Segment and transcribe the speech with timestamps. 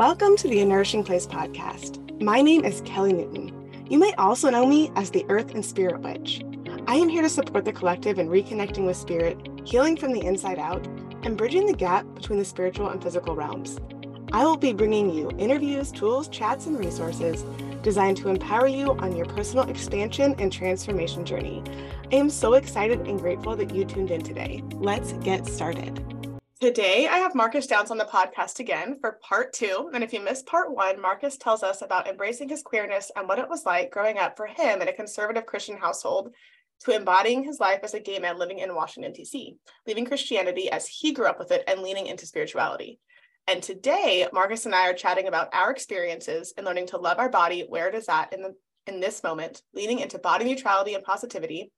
[0.00, 2.22] Welcome to the A Nourishing Place podcast.
[2.22, 3.70] My name is Kelly Newton.
[3.90, 6.42] You might also know me as the Earth and Spirit Witch.
[6.86, 9.36] I am here to support the collective in reconnecting with spirit,
[9.66, 10.86] healing from the inside out,
[11.22, 13.78] and bridging the gap between the spiritual and physical realms.
[14.32, 17.44] I will be bringing you interviews, tools, chats, and resources
[17.82, 21.62] designed to empower you on your personal expansion and transformation journey.
[22.10, 24.64] I am so excited and grateful that you tuned in today.
[24.76, 26.02] Let's get started.
[26.60, 29.90] Today, I have Marcus Downs on the podcast again for part two.
[29.94, 33.38] And if you missed part one, Marcus tells us about embracing his queerness and what
[33.38, 36.34] it was like growing up for him in a conservative Christian household
[36.80, 39.56] to embodying his life as a gay man living in Washington, D.C.,
[39.86, 43.00] leaving Christianity as he grew up with it and leaning into spirituality.
[43.48, 47.30] And today, Marcus and I are chatting about our experiences and learning to love our
[47.30, 48.54] body where it is at in the
[48.86, 51.70] in this moment, leaning into body neutrality and positivity.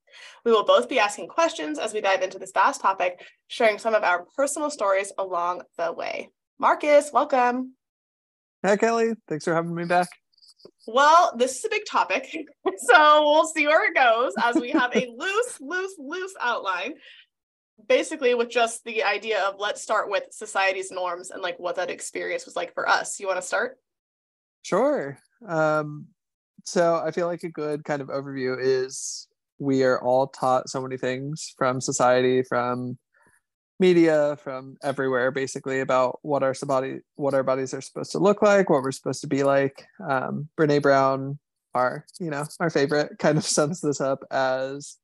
[0.45, 3.95] We will both be asking questions as we dive into this vast topic, sharing some
[3.95, 6.31] of our personal stories along the way.
[6.59, 7.75] Marcus, welcome.
[8.65, 9.15] Hi, Kelly.
[9.29, 10.09] Thanks for having me back.
[10.87, 12.29] Well, this is a big topic.
[12.79, 16.95] So we'll see where it goes as we have a loose, loose, loose outline.
[17.89, 21.91] Basically, with just the idea of let's start with society's norms and like what that
[21.91, 23.21] experience was like for us.
[23.21, 23.79] You want to start?
[24.63, 25.19] Sure.
[25.47, 26.07] Um,
[26.65, 29.27] so I feel like a good kind of overview is
[29.59, 32.99] we are all taught so many things from society, from
[33.79, 38.43] media, from everywhere, basically about what our body, what our bodies are supposed to look
[38.43, 39.87] like, what we're supposed to be like.
[40.09, 41.39] Um, Brene Brown,
[41.75, 44.97] our you know our favorite, kind of sums this up as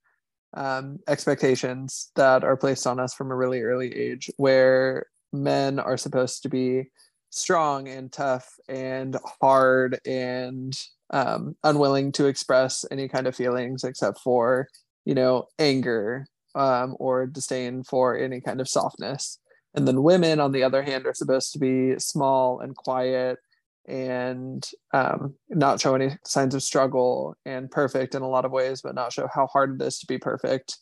[0.55, 5.97] um, expectations that are placed on us from a really early age, where men are
[5.97, 6.91] supposed to be
[7.31, 10.79] strong and tough and hard and
[11.11, 14.69] um, unwilling to express any kind of feelings except for
[15.05, 19.39] you know anger um, or disdain for any kind of softness.
[19.75, 23.39] And then women on the other hand are supposed to be small and quiet
[23.87, 28.83] and um, not show any signs of struggle and perfect in a lot of ways
[28.83, 30.77] but not show how hard it is to be perfect.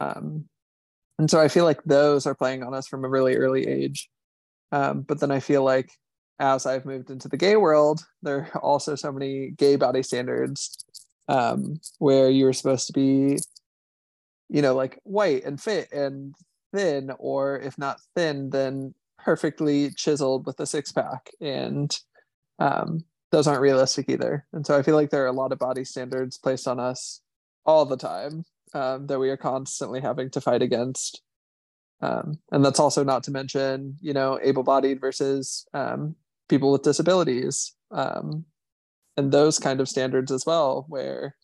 [0.00, 0.46] Um,
[1.18, 4.08] and so i feel like those are playing on us from a really early age.
[4.72, 5.90] Um, but then i feel like
[6.38, 10.84] as I've moved into the gay world, there are also so many gay body standards
[11.28, 13.38] um, where you were supposed to be,
[14.48, 16.34] you know, like white and fit and
[16.74, 21.30] thin, or if not thin, then perfectly chiseled with a six pack.
[21.40, 21.96] And
[22.58, 24.46] um, those aren't realistic either.
[24.52, 27.20] And so I feel like there are a lot of body standards placed on us
[27.64, 28.44] all the time
[28.74, 31.22] um, that we are constantly having to fight against.
[32.02, 36.16] Um, and that's also not to mention, you know, able-bodied versus um,
[36.48, 37.74] people with disabilities.
[37.92, 38.44] Um,
[39.16, 41.36] and those kind of standards as well where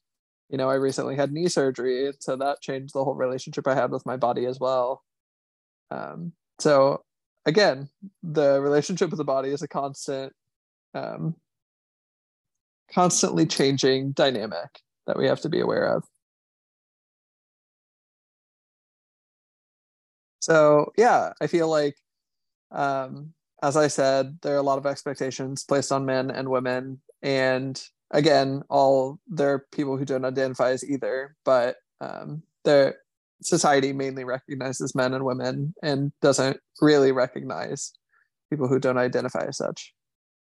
[0.49, 3.91] you know i recently had knee surgery so that changed the whole relationship i had
[3.91, 5.05] with my body as well.
[5.91, 7.03] Um, so
[7.47, 7.89] again
[8.23, 10.33] the relationship with the body is a constant
[10.95, 11.35] um,
[12.93, 16.05] constantly changing dynamic that we have to be aware of
[20.48, 21.97] so yeah i feel like
[22.70, 23.32] um,
[23.62, 27.00] as I said, there are a lot of expectations placed on men and women.
[27.22, 32.98] And again, all there are people who don't identify as either, but um, their
[33.42, 37.92] society mainly recognizes men and women and doesn't really recognize
[38.50, 39.92] people who don't identify as such.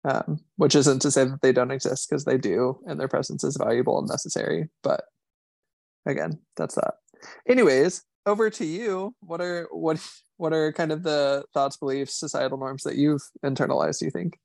[0.04, 3.42] Um, which isn't to say that they don't exist because they do, and their presence
[3.42, 4.68] is valuable and necessary.
[4.84, 5.02] But
[6.04, 6.94] again, that's that.
[7.48, 9.14] Anyways, over to you.
[9.20, 10.04] What are what
[10.36, 14.38] what are kind of the thoughts, beliefs, societal norms that you've internalized, do you think?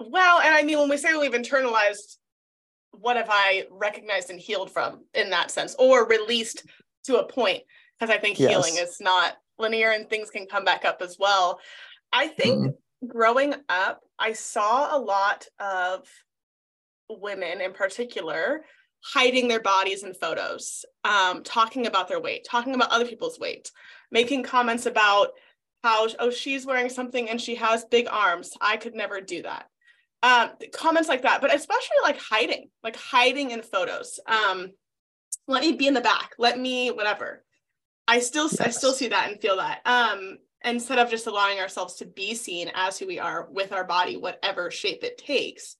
[0.00, 2.16] Well, and I mean, when we say we've internalized,
[2.92, 6.64] what have I recognized and healed from in that sense, or released
[7.04, 7.62] to a point?
[7.98, 8.50] Because I think yes.
[8.50, 11.58] healing is not linear and things can come back up as well.
[12.12, 13.06] I think mm-hmm.
[13.06, 16.06] growing up, I saw a lot of
[17.10, 18.62] women in particular
[19.00, 23.70] hiding their bodies in photos, um, talking about their weight, talking about other people's weight,
[24.10, 25.30] making comments about
[25.84, 28.52] how, oh, she's wearing something and she has big arms.
[28.60, 29.66] I could never do that.
[30.22, 34.18] Um, comments like that, but especially like hiding, like hiding in photos.
[34.26, 34.72] Um,
[35.46, 36.32] let me be in the back.
[36.38, 37.44] Let me whatever.
[38.08, 38.60] I still yes.
[38.60, 39.80] I still see that and feel that.
[39.84, 43.84] Um, instead of just allowing ourselves to be seen as who we are with our
[43.84, 45.76] body, whatever shape it takes.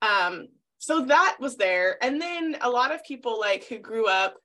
[0.00, 2.02] Um, so that was there.
[2.02, 4.36] And then a lot of people like who grew up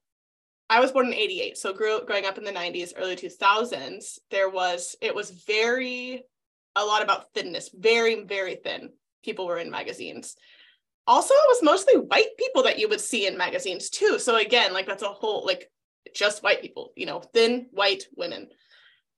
[0.70, 4.50] i was born in 88 so grew growing up in the 90s early 2000s there
[4.50, 6.24] was it was very
[6.76, 8.90] a lot about thinness very very thin.
[9.24, 10.36] People were in magazines.
[11.06, 14.18] Also it was mostly white people that you would see in magazines too.
[14.20, 15.70] So again like that's a whole like
[16.16, 18.48] just white people you know thin white women.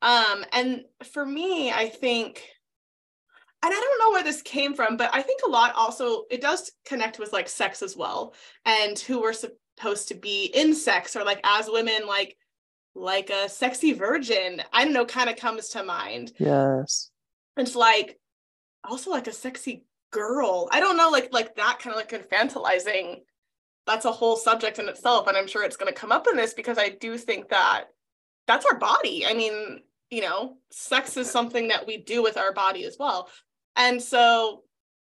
[0.01, 2.43] Um and for me i think
[3.63, 6.41] and I don't know where this came from, but I think a lot also it
[6.41, 8.33] does connect with like sex as well
[8.65, 12.37] and who we're supposed to be in sex or like as women like
[12.95, 14.61] like a sexy virgin.
[14.71, 16.31] I don't know, kind of comes to mind.
[16.39, 17.11] Yes.
[17.57, 18.19] It's like
[18.83, 20.69] also like a sexy girl.
[20.71, 23.21] I don't know, like like that kind of like infantilizing.
[23.85, 26.35] That's a whole subject in itself, and I'm sure it's going to come up in
[26.35, 27.85] this because I do think that
[28.47, 29.25] that's our body.
[29.27, 33.29] I mean, you know, sex is something that we do with our body as well.
[33.75, 34.63] And so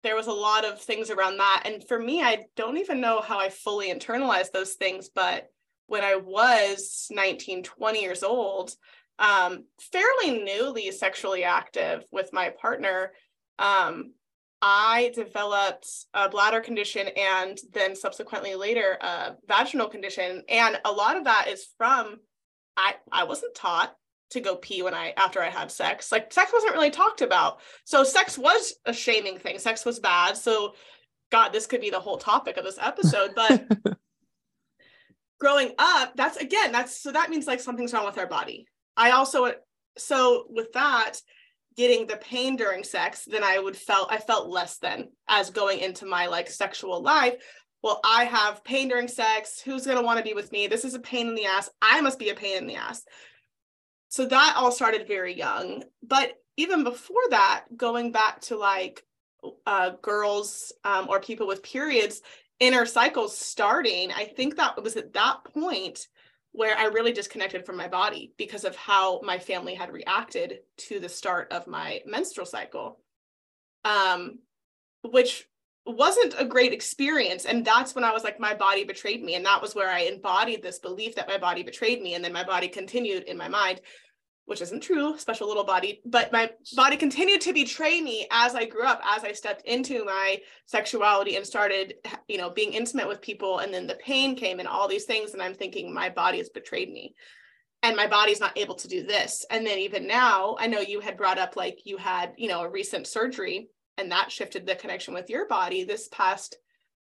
[0.04, 1.64] there was a lot of things around that.
[1.66, 5.10] And for me, I don't even know how I fully internalized those things.
[5.14, 5.50] But
[5.88, 8.72] when I was 19, 20 years old,
[9.20, 13.14] um, fairly newly sexually active with my partner,
[13.60, 14.14] um,
[14.62, 20.44] I developed a bladder condition and then subsequently later a vaginal condition.
[20.50, 22.18] And a lot of that is from
[22.78, 23.96] I, I wasn't taught
[24.32, 26.12] to go pee when I after I had sex.
[26.12, 27.60] Like sex wasn't really talked about.
[27.84, 29.60] So sex was a shaming thing.
[29.60, 30.38] Sex was bad.
[30.38, 30.74] So
[31.32, 33.32] God, this could be the whole topic of this episode.
[33.36, 33.66] But
[35.40, 38.68] growing up, that's again, that's so that means like something's wrong with our body.
[38.98, 39.52] I also
[39.98, 41.14] so with that,
[41.78, 45.80] getting the pain during sex, then I would felt I felt less than as going
[45.80, 47.36] into my like sexual life.
[47.84, 49.62] Well, I have pain during sex.
[49.62, 50.68] Who's gonna want to be with me?
[50.68, 51.70] This is a pain in the ass.
[51.82, 53.04] I must be a pain in the ass
[54.10, 55.84] so that all started very young.
[56.04, 59.04] But even before that going back to like
[59.66, 62.22] uh, girls um, or people with periods
[62.62, 66.08] inner cycles starting i think that was at that point
[66.54, 71.00] where i really disconnected from my body because of how my family had reacted to
[71.00, 73.00] the start of my menstrual cycle.
[73.84, 74.40] Um,
[75.04, 75.48] which
[75.86, 79.46] wasn't a great experience and that's when i was like my body betrayed me and
[79.46, 82.44] that was where i embodied this belief that my body betrayed me and then my
[82.44, 83.82] body continued in my mind
[84.46, 88.66] which isn't true, special little body, but my body continued to betray me as I
[88.66, 91.96] grew up, as I stepped into my sexuality and started,
[92.28, 93.60] you know, being intimate with people.
[93.60, 95.34] And then the pain came and all these things.
[95.34, 97.16] And I'm thinking, my body has betrayed me.
[97.82, 99.46] And my body's not able to do this.
[99.50, 102.62] And then even now, I know you had brought up like you had, you know,
[102.62, 105.84] a recent surgery and that shifted the connection with your body.
[105.84, 106.58] This past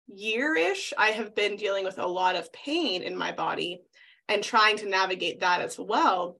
[0.06, 3.82] year ish, I have been dealing with a lot of pain in my body
[4.28, 6.38] and trying to navigate that as well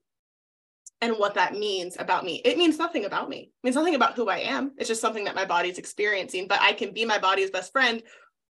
[1.00, 2.40] and what that means about me.
[2.44, 3.50] It means nothing about me.
[3.62, 4.72] It means nothing about who I am.
[4.78, 8.02] It's just something that my body's experiencing, but I can be my body's best friend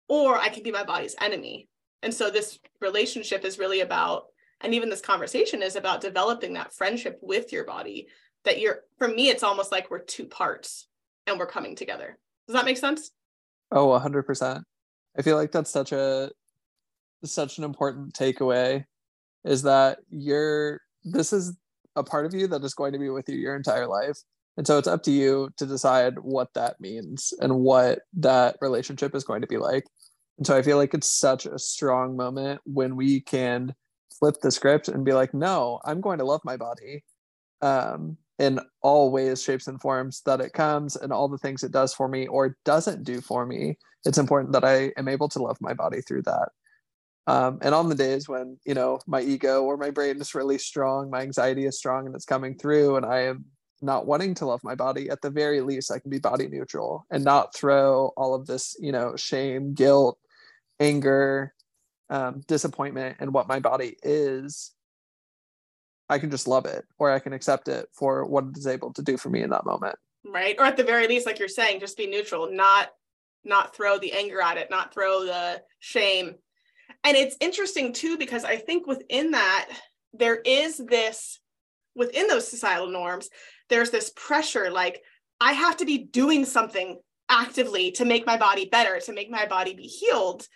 [0.07, 1.67] or I can be my body's enemy.
[2.03, 4.25] And so this relationship is really about
[4.61, 8.07] and even this conversation is about developing that friendship with your body
[8.43, 10.87] that you're for me it's almost like we're two parts
[11.27, 12.17] and we're coming together.
[12.47, 13.11] Does that make sense?
[13.71, 14.63] Oh, 100%.
[15.17, 16.31] I feel like that's such a
[17.25, 18.85] such an important takeaway
[19.43, 21.57] is that you're this is
[21.95, 24.17] a part of you that is going to be with you your entire life.
[24.55, 29.15] And so it's up to you to decide what that means and what that relationship
[29.15, 29.85] is going to be like.
[30.37, 33.73] And so I feel like it's such a strong moment when we can
[34.19, 37.03] flip the script and be like, no, I'm going to love my body
[37.61, 41.71] um, in all ways, shapes, and forms that it comes and all the things it
[41.71, 43.77] does for me or doesn't do for me.
[44.05, 46.49] It's important that I am able to love my body through that.
[47.25, 50.57] Um, and on the days when you know my ego or my brain is really
[50.57, 53.45] strong, my anxiety is strong, and it's coming through, and I am
[53.81, 57.05] not wanting to love my body, at the very least, I can be body neutral
[57.11, 60.17] and not throw all of this, you know, shame, guilt,
[60.79, 61.53] anger,
[62.09, 64.71] um, disappointment, and what my body is.
[66.09, 68.93] I can just love it, or I can accept it for what it is able
[68.93, 69.95] to do for me in that moment.
[70.25, 72.89] Right, or at the very least, like you're saying, just be neutral, not
[73.43, 76.35] not throw the anger at it, not throw the shame.
[77.03, 79.69] And it's interesting too because i think within that
[80.13, 81.39] there is this
[81.95, 83.29] within those societal norms
[83.69, 85.01] there's this pressure like
[85.39, 86.99] i have to be doing something
[87.29, 90.47] actively to make my body better to make my body be healed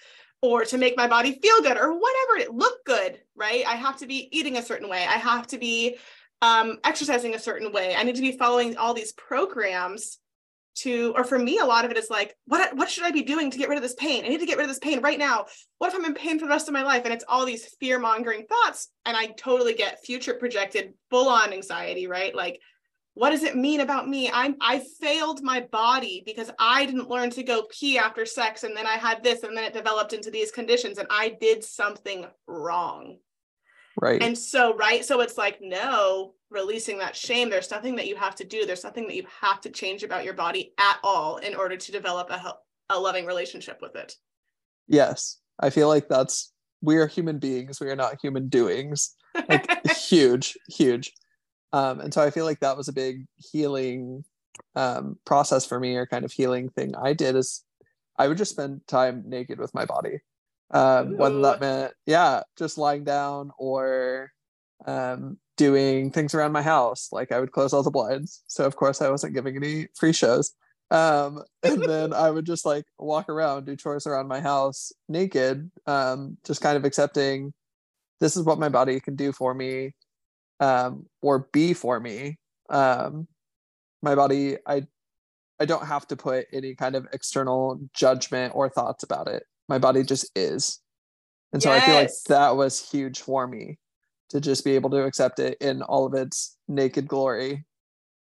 [0.41, 3.65] or to make my body feel good or whatever it look good right?
[3.65, 4.99] I have to be eating a certain way.
[4.99, 5.97] I have to be
[6.41, 7.95] um, exercising a certain way.
[7.95, 10.19] I need to be following all these programs
[10.73, 13.23] to or for me a lot of it is like what what should i be
[13.23, 14.23] doing to get rid of this pain?
[14.23, 15.45] I need to get rid of this pain right now.
[15.79, 17.01] What if i'm in pain for the rest of my life?
[17.03, 21.51] And it's all these fear mongering thoughts and i totally get future projected full on
[21.51, 22.33] anxiety right?
[22.33, 22.61] Like
[23.21, 24.31] what does it mean about me?
[24.33, 28.75] I'm i failed my body because i didn't learn to go pee after sex and
[28.75, 32.25] then i had this and then it developed into these conditions and i did something
[32.47, 33.19] wrong.
[34.01, 34.23] Right.
[34.23, 37.51] And so right so it's like no releasing that shame.
[37.51, 38.65] There's nothing that you have to do.
[38.65, 41.91] There's nothing that you have to change about your body at all in order to
[41.91, 42.55] develop a,
[42.89, 44.15] a loving relationship with it.
[44.87, 45.37] Yes.
[45.59, 46.51] I feel like that's
[46.81, 47.79] we are human beings.
[47.79, 49.13] We are not human doings.
[49.47, 51.13] Like huge huge
[51.73, 54.23] um and so i feel like that was a big healing
[54.75, 57.63] um, process for me or kind of healing thing I did is
[58.17, 60.19] I would just spend time naked with my body.
[60.73, 64.31] Um, whether that meant, yeah, just lying down or
[64.85, 67.09] um, doing things around my house.
[67.11, 68.43] Like I would close all the blinds.
[68.47, 70.53] So, of course, I wasn't giving any free shows.
[70.89, 75.69] Um, and then I would just like walk around, do chores around my house naked,
[75.87, 77.53] um, just kind of accepting
[78.21, 79.93] this is what my body can do for me
[80.61, 82.37] um, or be for me.
[82.69, 83.27] Um,
[84.01, 84.83] my body, I
[85.59, 89.43] I don't have to put any kind of external judgment or thoughts about it.
[89.67, 90.79] My body just is.
[91.53, 91.83] And so yes.
[91.83, 93.77] I feel like that was huge for me
[94.29, 97.65] to just be able to accept it in all of its naked glory.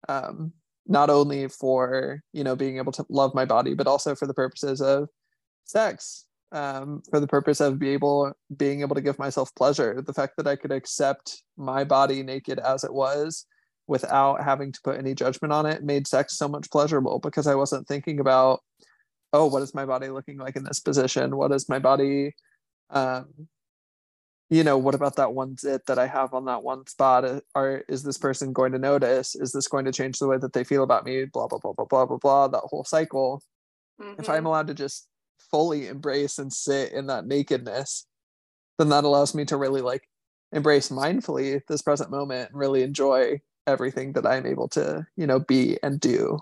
[0.08, 0.52] Um,
[0.86, 4.32] not only for, you know, being able to love my body, but also for the
[4.32, 5.08] purposes of
[5.64, 6.24] sex,
[6.56, 10.00] um, for the purpose of be able being able to give myself pleasure.
[10.00, 13.44] The fact that I could accept my body naked as it was
[13.86, 17.54] without having to put any judgment on it made sex so much pleasurable because I
[17.54, 18.60] wasn't thinking about,
[19.34, 21.36] oh, what is my body looking like in this position?
[21.36, 22.34] What is my body,
[22.88, 23.26] um,
[24.48, 27.42] you know, what about that one zit that I have on that one spot?
[27.54, 29.34] Or is this person going to notice?
[29.34, 31.26] Is this going to change the way that they feel about me?
[31.26, 33.42] Blah, blah, blah, blah, blah, blah, blah, that whole cycle.
[34.00, 34.20] Mm-hmm.
[34.20, 34.46] If I'm mm-hmm.
[34.46, 35.06] allowed to just
[35.50, 38.06] fully embrace and sit in that nakedness,
[38.78, 40.08] then that allows me to really like
[40.52, 45.40] embrace mindfully this present moment and really enjoy everything that I'm able to, you know,
[45.40, 46.38] be and do.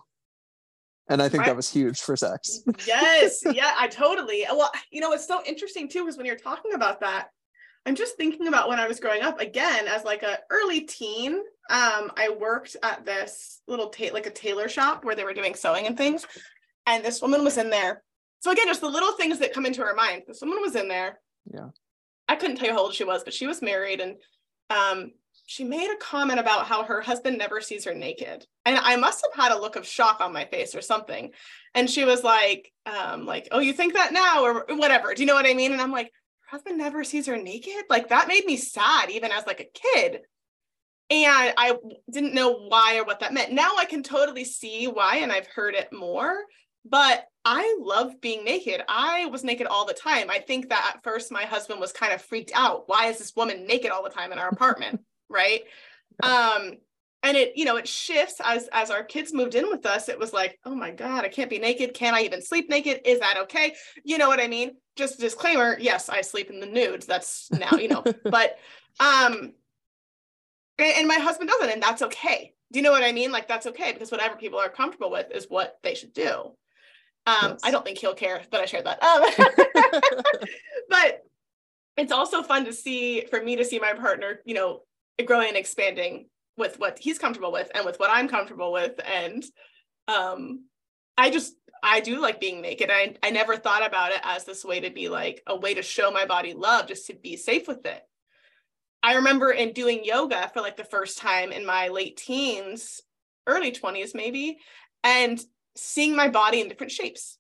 [1.09, 1.49] And I think right.
[1.49, 2.61] that was huge for sex.
[2.87, 3.43] yes.
[3.53, 4.47] Yeah, I totally.
[4.51, 7.29] Well, you know, it's so interesting too, because when you're talking about that,
[7.87, 11.35] I'm just thinking about when I was growing up again as like a early teen.
[11.71, 15.55] Um, I worked at this little ta- like a tailor shop where they were doing
[15.55, 16.27] sewing and things.
[16.87, 18.03] And this woman was in there.
[18.45, 20.25] So again, just the little things that come into her mind.
[20.43, 21.19] Woman was in there.
[21.51, 21.71] Yeah.
[22.29, 24.17] I couldn't tell you how old she was, but she was married and
[24.69, 25.13] um
[25.47, 28.47] she made a comment about how her husband never sees her naked.
[28.67, 31.33] And i must have had a look of shock on my face or something.
[31.75, 34.45] And she was like um like oh you think that now?
[34.45, 35.15] or whatever.
[35.15, 35.73] Do you know what i mean?
[35.73, 36.13] And i'm like
[36.51, 37.85] her husband never sees her naked?
[37.89, 40.21] Like that made me sad even as like a kid.
[41.09, 41.79] And i
[42.11, 43.53] didn't know why or what that meant.
[43.53, 46.37] Now i can totally see why and i've heard it more
[46.85, 48.83] but I love being naked.
[48.89, 50.31] I was naked all the time.
[50.31, 52.85] I think that at first my husband was kind of freaked out.
[52.87, 55.01] Why is this woman naked all the time in our apartment?
[55.29, 55.63] right?
[56.23, 56.73] Um
[57.23, 60.09] and it you know it shifts as as our kids moved in with us.
[60.09, 61.95] It was like oh my god i can't be naked.
[61.95, 63.01] Can i even sleep naked?
[63.05, 63.75] Is that okay?
[64.05, 64.73] You know what i mean?
[64.97, 67.07] Just disclaimer yes i sleep in the nudes.
[67.07, 68.59] That's now you know but
[69.01, 69.53] um
[70.79, 72.53] and, and my husband doesn't and that's okay.
[72.73, 73.33] Do you know what i mean?
[73.33, 76.55] Like that's okay because whatever people are comfortable with is what they should do
[77.27, 77.61] um yes.
[77.65, 79.25] i don't think he'll care that i shared that um
[80.91, 81.23] but
[81.97, 84.83] it's also fun to see for me to see my partner you know
[85.25, 86.27] growing and expanding
[86.57, 88.99] with what he's comfortable with and with what I'm comfortable with.
[89.05, 89.45] And
[90.09, 90.67] um,
[91.17, 92.91] I just, I do like being naked.
[92.93, 95.83] I, I never thought about it as this way to be like a way to
[95.83, 98.03] show my body love, just to be safe with it.
[99.03, 103.03] I remember in doing yoga for like the first time in my late teens,
[103.47, 104.59] early 20s maybe,
[105.03, 105.43] and
[105.77, 107.39] seeing my body in different shapes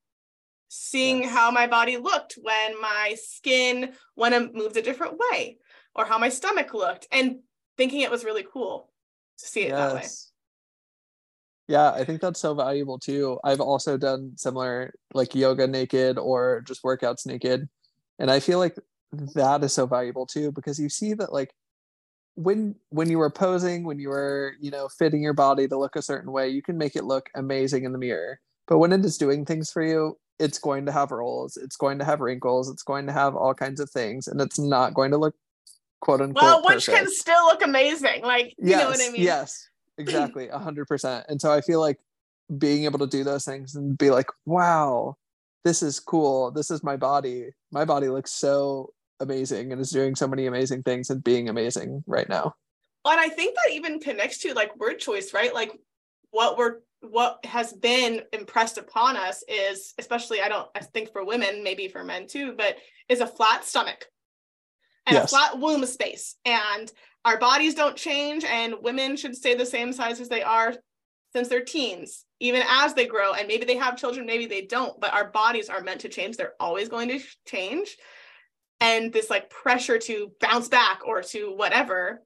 [0.76, 1.32] seeing yes.
[1.32, 5.56] how my body looked when my skin when it moved a different way
[5.94, 7.36] or how my stomach looked and
[7.76, 8.90] thinking it was really cool
[9.38, 9.78] to see it yes.
[9.78, 10.08] that way.
[11.68, 13.38] Yeah, I think that's so valuable too.
[13.44, 17.68] I've also done similar like yoga naked or just workouts naked.
[18.18, 18.76] And I feel like
[19.12, 21.54] that is so valuable too because you see that like
[22.34, 25.96] when when you were posing, when you were, you know, fitting your body to look
[25.96, 28.40] a certain way, you can make it look amazing in the mirror.
[28.66, 31.98] But when it is doing things for you, it's going to have rolls, it's going
[31.98, 35.12] to have wrinkles, it's going to have all kinds of things, and it's not going
[35.12, 35.34] to look
[36.00, 36.42] quote unquote.
[36.42, 36.96] Well, which perfect.
[36.96, 38.22] can still look amazing.
[38.22, 39.22] Like, you yes, know what I mean?
[39.22, 40.48] Yes, exactly.
[40.48, 41.26] A hundred percent.
[41.28, 41.98] And so I feel like
[42.58, 45.16] being able to do those things and be like, wow,
[45.64, 46.50] this is cool.
[46.50, 47.50] This is my body.
[47.70, 52.02] My body looks so amazing and is doing so many amazing things and being amazing
[52.06, 52.54] right now.
[53.04, 55.52] And I think that even connects to like word choice, right?
[55.52, 55.72] Like
[56.30, 61.24] what we're what has been impressed upon us is especially I don't I think for
[61.24, 62.76] women, maybe for men too, but
[63.08, 64.06] is a flat stomach
[65.06, 65.24] and yes.
[65.24, 66.36] a flat womb space.
[66.44, 66.90] And
[67.24, 70.74] our bodies don't change, and women should stay the same size as they are
[71.34, 73.32] since they're teens, even as they grow.
[73.32, 76.36] And maybe they have children, maybe they don't, but our bodies are meant to change.
[76.36, 77.96] They're always going to change.
[78.84, 82.22] And this like pressure to bounce back or to whatever.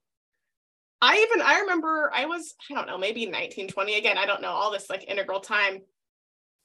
[1.01, 4.43] I even, I remember I was, I don't know, maybe 19, 20 again, I don't
[4.43, 5.81] know, all this like integral time.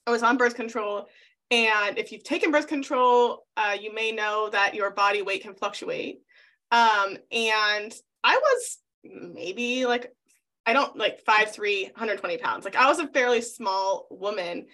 [0.08, 1.08] I was on birth control
[1.52, 5.54] and if you've taken birth control, uh, you may know that your body weight can
[5.54, 6.22] fluctuate.
[6.72, 10.12] Um, and I was maybe like
[10.66, 12.66] I don't like five three, 120 pounds.
[12.66, 14.66] Like I was a fairly small woman,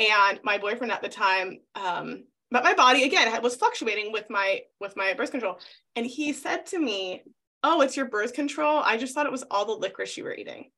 [0.00, 4.60] and my boyfriend at the time, um, but my body again was fluctuating with my
[4.80, 5.58] with my birth control,
[5.96, 7.22] and he said to me,
[7.64, 8.78] "Oh, it's your birth control.
[8.78, 10.70] I just thought it was all the licorice you were eating,"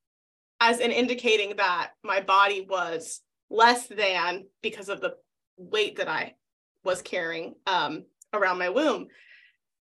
[0.59, 5.17] as in indicating that my body was less than because of the
[5.59, 6.35] weight that I
[6.83, 9.09] was carrying um, around my womb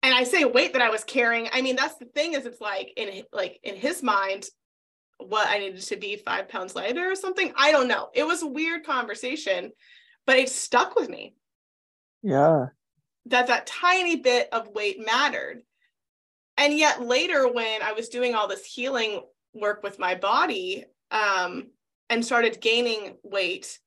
[0.02, 1.48] and I say weight that I was carrying.
[1.52, 4.46] I mean, that's the thing is it's like in like in his mind,
[5.18, 7.52] what I needed to be five pounds lighter or something.
[7.56, 8.10] I don't know.
[8.14, 9.72] It was a weird conversation,
[10.24, 11.34] but it stuck with me.
[12.22, 12.66] Yeah.
[13.26, 15.62] That that tiny bit of weight mattered.
[16.56, 19.22] And yet later when I was doing all this healing
[19.54, 21.68] work with my body um,
[22.08, 23.78] and started gaining weight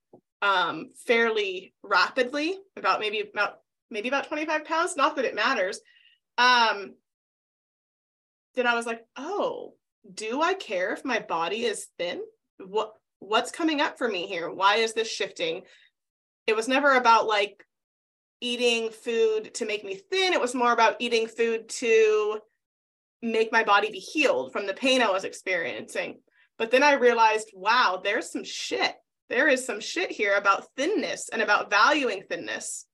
[0.42, 3.60] um, fairly rapidly, about maybe about
[3.90, 5.80] maybe about 25 pounds, not that it matters.
[6.38, 6.96] Um,
[8.56, 9.74] then I was like, oh,
[10.14, 12.22] do I care if my body is thin?
[12.58, 14.50] What what's coming up for me here?
[14.50, 15.64] Why is this shifting?
[16.46, 17.64] It was never about like
[18.44, 20.34] eating food to make me thin.
[20.34, 22.40] It was more about eating food to
[23.22, 26.20] make my body be healed from the pain I was experiencing.
[26.58, 28.94] But then I realized, wow, there's some shit.
[29.30, 32.86] There is some shit here about thinness and about valuing thinness.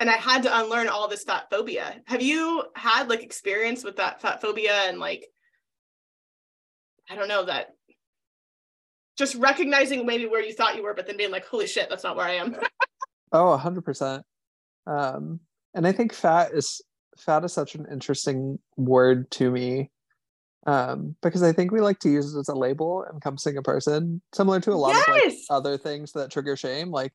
[0.00, 2.00] And I had to unlearn all this fat phobia.
[2.06, 5.26] Have you had like experience with that fat phobia and like
[7.10, 7.68] I don't know that
[9.16, 12.04] just recognizing maybe where you thought you were, but then being like, holy shit, that's
[12.04, 12.56] not where I am.
[13.32, 14.24] oh, a hundred percent.
[14.86, 15.40] Um,
[15.74, 16.80] and I think fat is
[17.18, 19.90] fat is such an interesting word to me.
[20.66, 24.20] Um, because I think we like to use it as a label encompassing a person,
[24.34, 25.08] similar to a lot yes!
[25.08, 27.12] of like other things that trigger shame, like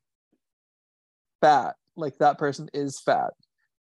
[1.42, 3.32] fat, like that person is fat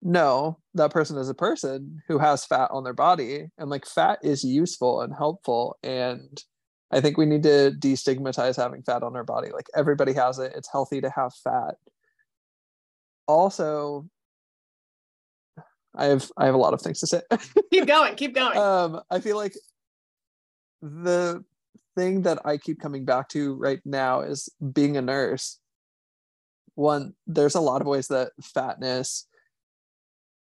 [0.05, 4.19] no that person is a person who has fat on their body and like fat
[4.23, 6.45] is useful and helpful and
[6.93, 10.53] i think we need to destigmatize having fat on our body like everybody has it
[10.55, 11.77] it's healthy to have fat
[13.27, 14.07] also
[15.97, 17.21] i have i have a lot of things to say
[17.73, 19.55] keep going keep going um i feel like
[20.83, 21.43] the
[21.97, 25.59] thing that i keep coming back to right now is being a nurse
[26.75, 29.27] one there's a lot of ways that fatness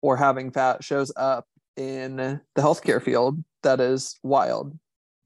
[0.02, 1.46] or having fat shows up
[1.78, 4.78] in the healthcare field that is wild.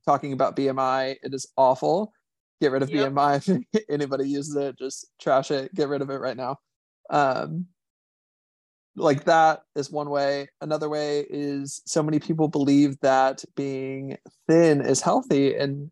[0.05, 2.13] Talking about BMI, it is awful.
[2.61, 3.11] Get rid of yep.
[3.11, 3.65] BMI.
[3.73, 5.73] If anybody uses it, just trash it.
[5.75, 6.57] Get rid of it right now.
[7.09, 7.67] Um,
[8.95, 10.49] like that is one way.
[10.59, 14.17] Another way is so many people believe that being
[14.47, 15.91] thin is healthy, and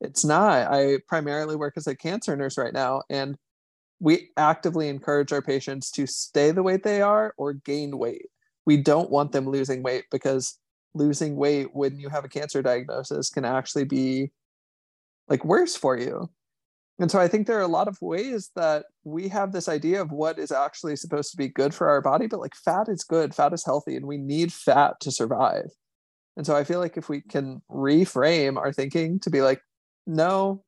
[0.00, 0.72] it's not.
[0.72, 3.36] I primarily work as a cancer nurse right now, and
[4.00, 8.26] we actively encourage our patients to stay the weight they are or gain weight.
[8.66, 10.58] We don't want them losing weight because
[10.94, 14.30] losing weight when you have a cancer diagnosis can actually be
[15.28, 16.30] like worse for you.
[16.98, 20.00] And so I think there are a lot of ways that we have this idea
[20.00, 23.04] of what is actually supposed to be good for our body, but like fat is
[23.04, 25.70] good, fat is healthy, and we need fat to survive.
[26.36, 29.60] And so I feel like if we can reframe our thinking to be like,
[30.06, 30.64] no,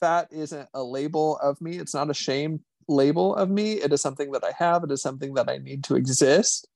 [0.00, 1.76] fat isn't a label of me.
[1.76, 3.74] It's not a shame label of me.
[3.74, 4.84] It is something that I have.
[4.84, 6.68] It is something that I need to exist.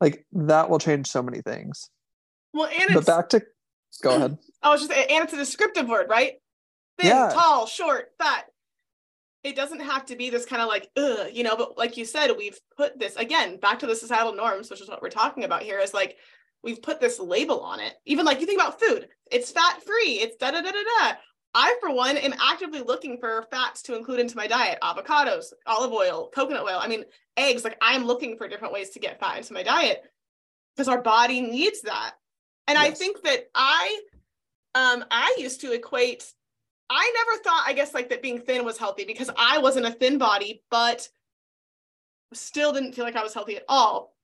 [0.00, 1.88] Like that will change so many things.
[2.52, 3.42] Well, and but back to
[4.02, 4.38] go ahead.
[4.62, 6.34] I was just and it's a descriptive word, right?
[6.98, 7.30] Thin, yeah.
[7.32, 8.46] tall, short, fat.
[9.44, 12.04] It doesn't have to be this kind of like, ugh, you know, but like you
[12.04, 15.44] said, we've put this again back to the societal norms, which is what we're talking
[15.44, 16.16] about here, is like
[16.62, 17.94] we've put this label on it.
[18.06, 21.14] Even like you think about food, it's fat free, it's da da da da da.
[21.54, 25.92] I, for one, am actively looking for fats to include into my diet avocados, olive
[25.92, 26.78] oil, coconut oil.
[26.80, 27.04] I mean,
[27.36, 27.64] eggs.
[27.64, 30.02] Like, I'm looking for different ways to get fat into my diet
[30.74, 32.14] because our body needs that.
[32.68, 32.86] And yes.
[32.86, 34.00] I think that I,
[34.74, 36.32] um, I used to equate,
[36.94, 39.90] I never thought, I guess, like that being thin was healthy because I wasn't a
[39.90, 41.08] thin body, but
[42.34, 44.14] still didn't feel like I was healthy at all.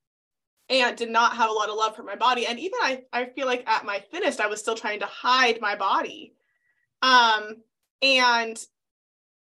[0.68, 2.46] And did not have a lot of love for my body.
[2.46, 5.62] And even I, I feel like at my thinnest, I was still trying to hide
[5.62, 6.34] my body.
[7.00, 7.62] Um,
[8.02, 8.62] and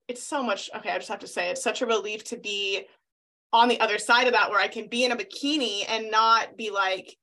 [0.08, 2.86] it's so much, okay, I just have to say, it's such a relief to be
[3.52, 6.56] on the other side of that where I can be in a bikini and not
[6.56, 7.18] be like,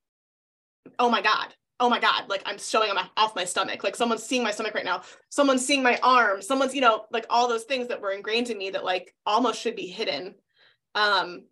[0.99, 3.83] oh my God, oh my God, like I'm showing off my stomach.
[3.83, 5.03] Like someone's seeing my stomach right now.
[5.31, 6.41] Someone's seeing my arm.
[6.41, 9.61] Someone's, you know, like all those things that were ingrained in me that like almost
[9.61, 10.35] should be hidden.
[10.95, 11.45] Um,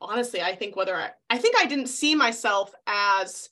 [0.00, 3.50] honestly, I think whether I, I think I didn't see myself as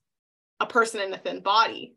[0.60, 1.96] a person in a thin body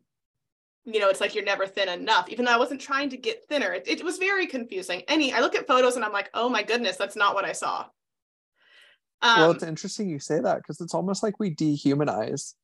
[0.92, 3.44] you know, it's like you're never thin enough, even though I wasn't trying to get
[3.46, 3.72] thinner.
[3.72, 5.02] It, it, was very confusing.
[5.06, 7.52] Any, I look at photos and I'm like, oh my goodness, that's not what I
[7.52, 7.84] saw.
[9.20, 12.54] Um, well, it's interesting you say that because it's almost like we dehumanize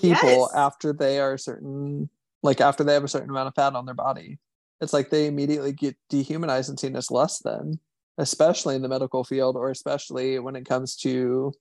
[0.00, 0.54] people yes.
[0.54, 2.08] after they are certain
[2.42, 4.38] like after they have a certain amount of fat on their body.
[4.80, 7.80] It's like they immediately get dehumanized and seen as less than,
[8.16, 11.52] especially in the medical field or especially when it comes to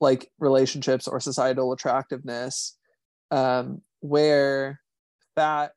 [0.00, 2.76] like relationships or societal attractiveness,
[3.30, 4.80] um, where
[5.36, 5.72] fat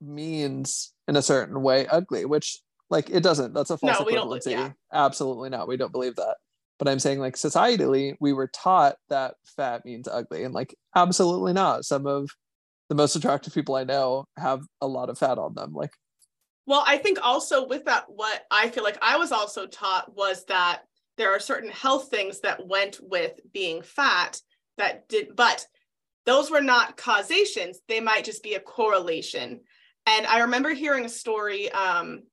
[0.00, 3.52] means in a certain way ugly, which like it doesn't.
[3.52, 4.52] That's a false no, equivalency.
[4.52, 4.70] Yeah.
[4.92, 5.68] Absolutely not.
[5.68, 6.36] We don't believe that.
[6.82, 11.52] But I'm saying like societally, we were taught that fat means ugly, and like absolutely
[11.52, 11.84] not.
[11.84, 12.28] Some of
[12.88, 15.74] the most attractive people I know have a lot of fat on them.
[15.74, 15.92] Like,
[16.66, 20.44] well, I think also with that, what I feel like I was also taught was
[20.46, 20.80] that
[21.18, 24.40] there are certain health things that went with being fat
[24.76, 25.64] that did, but
[26.26, 27.78] those were not causations.
[27.86, 29.60] They might just be a correlation.
[30.06, 32.24] And I remember hearing a story um,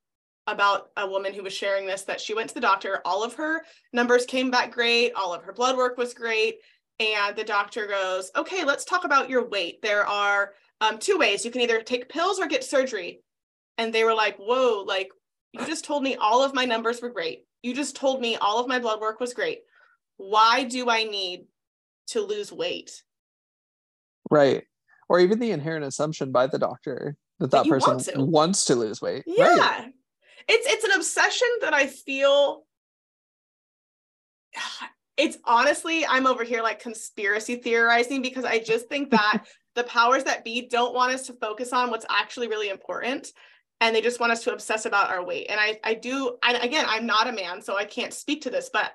[0.53, 3.01] about a woman who was sharing this that she went to the doctor.
[3.05, 5.13] All of her numbers came back great.
[5.13, 6.59] All of her blood work was great.
[6.99, 9.81] And the doctor goes, okay, let's talk about your weight.
[9.81, 11.45] There are um, two ways.
[11.45, 13.21] You can either take pills or get surgery.
[13.77, 15.09] And they were like, whoa, like
[15.53, 17.45] you just told me all of my numbers were great.
[17.63, 19.59] You just told me all of my blood work was great.
[20.17, 21.45] Why do I need
[22.07, 23.03] to lose weight?
[24.29, 24.63] Right.
[25.07, 28.21] Or even the inherent assumption by the doctor that that, that person want to.
[28.21, 29.23] wants to lose weight.
[29.25, 29.57] Yeah.
[29.57, 29.93] Right.
[30.49, 32.63] It's it's an obsession that I feel
[35.17, 40.25] it's honestly I'm over here like conspiracy theorizing because I just think that the powers
[40.25, 43.31] that be don't want us to focus on what's actually really important
[43.79, 45.47] and they just want us to obsess about our weight.
[45.49, 48.49] And I I do I again I'm not a man so I can't speak to
[48.49, 48.93] this but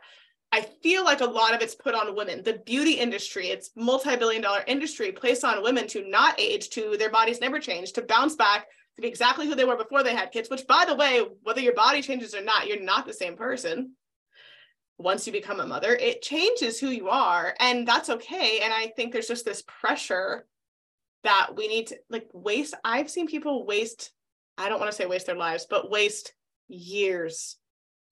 [0.52, 2.44] I feel like a lot of it's put on women.
[2.44, 7.10] The beauty industry, it's multi-billion dollar industry placed on women to not age, to their
[7.10, 10.33] bodies never change, to bounce back, to be exactly who they were before they had
[10.33, 13.37] kids, which by the way, whether your body changes or not, you're not the same
[13.37, 13.92] person.
[14.98, 17.54] Once you become a mother, it changes who you are.
[17.59, 18.61] And that's okay.
[18.62, 20.46] And I think there's just this pressure
[21.24, 22.74] that we need to like waste.
[22.85, 24.12] I've seen people waste,
[24.57, 26.33] I don't want to say waste their lives, but waste
[26.68, 27.57] years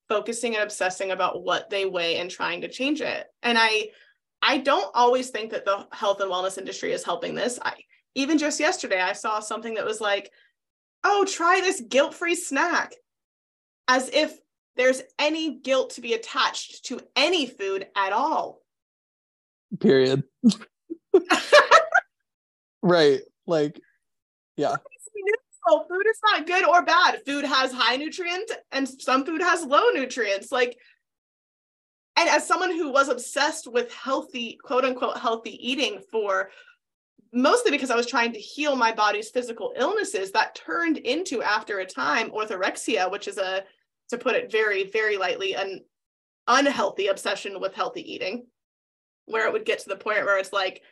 [0.08, 3.26] focusing and obsessing about what they weigh and trying to change it.
[3.42, 3.88] And I
[4.42, 7.58] I don't always think that the health and wellness industry is helping this.
[7.62, 7.74] I
[8.14, 10.30] even just yesterday I saw something that was like,
[11.04, 12.94] "Oh, try this guilt-free snack."
[13.88, 14.38] As if
[14.76, 18.62] there's any guilt to be attached to any food at all.
[19.80, 20.24] Period.
[22.82, 23.20] right.
[23.46, 23.80] Like
[24.56, 24.76] yeah
[25.68, 27.20] oh, food is not good or bad.
[27.26, 30.50] Food has high nutrients and some food has low nutrients.
[30.52, 30.76] Like,
[32.16, 36.50] and as someone who was obsessed with healthy, quote unquote, healthy eating for
[37.32, 41.78] mostly because I was trying to heal my body's physical illnesses, that turned into, after
[41.78, 43.64] a time, orthorexia, which is a,
[44.10, 45.80] to put it very, very lightly, an
[46.46, 48.46] unhealthy obsession with healthy eating,
[49.26, 50.82] where it would get to the point where it's like,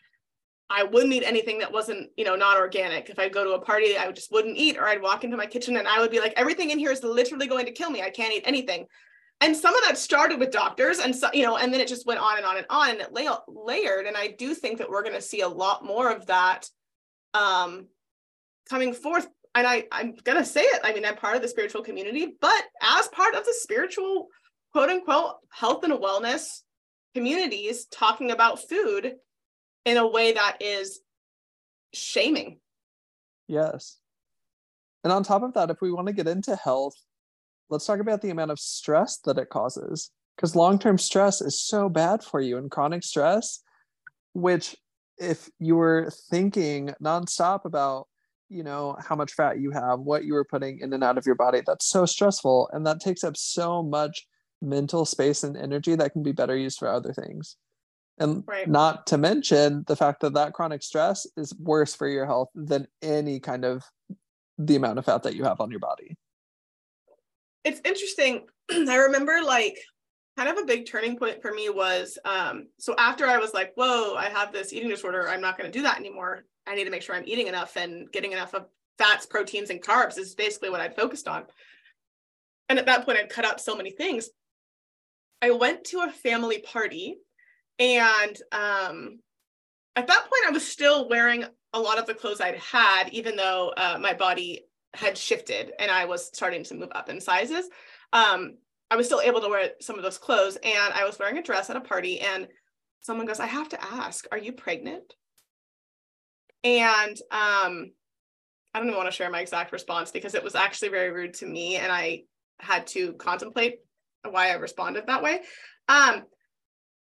[0.70, 3.10] I wouldn't eat anything that wasn't, you know, not organic.
[3.10, 5.46] If I go to a party, I just wouldn't eat, or I'd walk into my
[5.46, 8.02] kitchen and I would be like, everything in here is literally going to kill me.
[8.02, 8.86] I can't eat anything.
[9.42, 12.06] And some of that started with doctors, and so, you know, and then it just
[12.06, 14.06] went on and on and on, and it lay- layered.
[14.06, 16.68] And I do think that we're going to see a lot more of that
[17.32, 17.86] um,
[18.68, 19.26] coming forth.
[19.54, 20.80] And I, I'm going to say it.
[20.84, 24.28] I mean, I'm part of the spiritual community, but as part of the spiritual,
[24.72, 26.60] quote unquote, health and wellness
[27.14, 29.14] communities talking about food
[29.84, 31.00] in a way that is
[31.92, 32.60] shaming.
[33.48, 33.98] Yes.
[35.02, 36.94] And on top of that, if we want to get into health,
[37.70, 40.10] let's talk about the amount of stress that it causes.
[40.36, 43.62] Because long term stress is so bad for you, and chronic stress,
[44.32, 44.76] which
[45.18, 48.08] if you were thinking nonstop about,
[48.48, 51.26] you know, how much fat you have, what you were putting in and out of
[51.26, 52.70] your body, that's so stressful.
[52.72, 54.26] And that takes up so much
[54.62, 57.56] mental space and energy that can be better used for other things
[58.20, 58.68] and right.
[58.68, 62.86] not to mention the fact that that chronic stress is worse for your health than
[63.02, 63.82] any kind of
[64.58, 66.16] the amount of fat that you have on your body
[67.64, 68.46] it's interesting.
[68.70, 69.78] I remember like
[70.36, 73.72] kind of a big turning point for me was um so after i was like
[73.74, 75.28] whoa i have this eating disorder.
[75.28, 76.44] I'm not going to do that anymore.
[76.66, 79.82] I need to make sure i'm eating enough and getting enough of fats proteins and
[79.82, 81.44] carbs is basically what i'd focused on.
[82.68, 84.30] And at that point i'd cut out so many things.
[85.42, 87.16] I went to a family party
[87.78, 89.20] and um,
[89.96, 93.36] at that point, I was still wearing a lot of the clothes I'd had, even
[93.36, 97.68] though uh, my body had shifted and I was starting to move up in sizes.
[98.12, 98.56] Um,
[98.90, 100.58] I was still able to wear some of those clothes.
[100.62, 102.48] And I was wearing a dress at a party, and
[103.00, 105.14] someone goes, I have to ask, are you pregnant?
[106.64, 107.92] And um,
[108.74, 111.34] I don't even want to share my exact response because it was actually very rude
[111.34, 111.76] to me.
[111.76, 112.24] And I
[112.58, 113.78] had to contemplate
[114.28, 115.40] why I responded that way.
[115.88, 116.24] Um,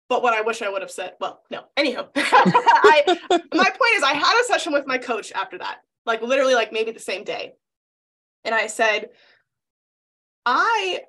[0.10, 1.62] but what I wish I would have said, well, no.
[1.78, 6.21] Anyhow, I my point is I had a session with my coach after that, like
[6.21, 7.54] literally like maybe the same day.
[8.45, 9.10] And I said,
[10.45, 11.01] I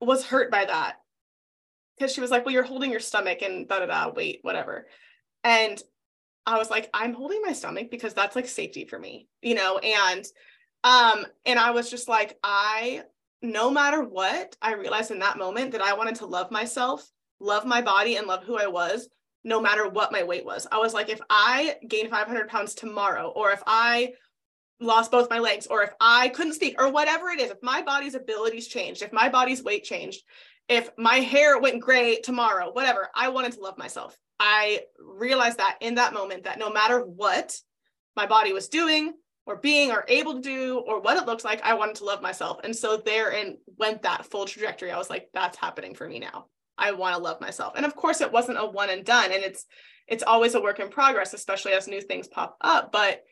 [0.00, 0.96] was hurt by that.
[1.96, 4.86] Because she was like, Well, you're holding your stomach and da da da, wait, whatever.
[5.44, 5.80] And
[6.44, 9.78] I was like, I'm holding my stomach because that's like safety for me, you know,
[9.78, 10.24] and
[10.84, 13.02] um, and I was just like, I
[13.40, 17.08] no matter what, I realized in that moment that I wanted to love myself
[17.42, 19.08] love my body and love who I was,
[19.44, 20.66] no matter what my weight was.
[20.70, 24.12] I was like, if I gain 500 pounds tomorrow, or if I
[24.80, 27.82] lost both my legs, or if I couldn't speak, or whatever it is, if my
[27.82, 30.22] body's abilities changed, if my body's weight changed,
[30.68, 34.16] if my hair went gray tomorrow, whatever, I wanted to love myself.
[34.40, 37.56] I realized that in that moment that no matter what
[38.16, 39.14] my body was doing
[39.46, 42.22] or being or able to do or what it looks like, I wanted to love
[42.22, 42.60] myself.
[42.64, 44.90] And so therein went that full trajectory.
[44.90, 46.46] I was like, that's happening for me now.
[46.78, 47.74] I want to love myself.
[47.76, 49.66] And of course it wasn't a one and done and it's
[50.08, 53.22] it's always a work in progress especially as new things pop up, but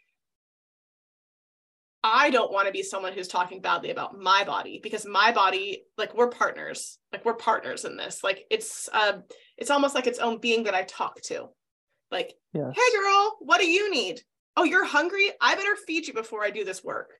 [2.02, 5.84] I don't want to be someone who's talking badly about my body because my body
[5.98, 6.98] like we're partners.
[7.12, 8.24] Like we're partners in this.
[8.24, 9.18] Like it's uh
[9.58, 11.48] it's almost like its own being that I talk to.
[12.10, 12.74] Like, yes.
[12.74, 14.20] "Hey girl, what do you need?"
[14.56, 15.30] "Oh, you're hungry?
[15.40, 17.10] I better feed you before I do this work."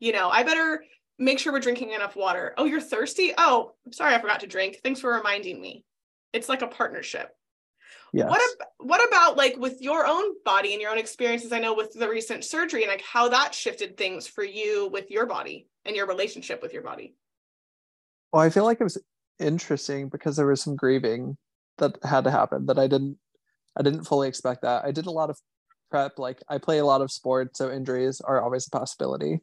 [0.00, 0.84] You know, I better
[1.18, 2.54] make sure we're drinking enough water.
[2.58, 3.32] Oh, you're thirsty?
[3.38, 4.80] Oh, I'm sorry, I forgot to drink.
[4.84, 5.84] Thanks for reminding me.
[6.32, 7.30] It's like a partnership.
[8.16, 8.30] Yes.
[8.30, 11.52] What ab- what about like with your own body and your own experiences?
[11.52, 15.10] I know with the recent surgery and like how that shifted things for you with
[15.10, 17.14] your body and your relationship with your body.
[18.32, 18.96] Well, I feel like it was
[19.38, 21.36] interesting because there was some grieving
[21.76, 23.18] that had to happen that I didn't
[23.78, 24.86] I didn't fully expect that.
[24.86, 25.38] I did a lot of
[25.90, 29.40] prep like I play a lot of sports so injuries are always a possibility.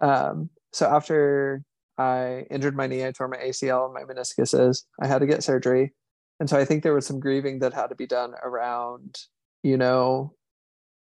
[0.00, 1.64] Um so after
[1.98, 4.84] I injured my knee, I tore my ACL and my meniscuses.
[5.02, 5.94] I had to get surgery.
[6.40, 9.18] And so I think there was some grieving that had to be done around,
[9.62, 10.34] you know,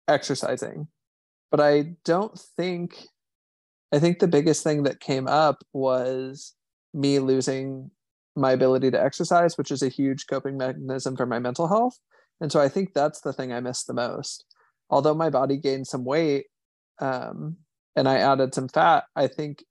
[0.07, 0.89] exercising.
[1.51, 3.07] But I don't think,
[3.93, 6.55] I think the biggest thing that came up was
[6.93, 7.91] me losing
[8.37, 11.99] my ability to exercise, which is a huge coping mechanism for my mental health.
[12.41, 14.45] And so I think that's the thing I miss the most.
[14.91, 16.47] Although my body gained some weight,
[16.99, 17.57] um,
[17.97, 19.65] and I added some fat, I think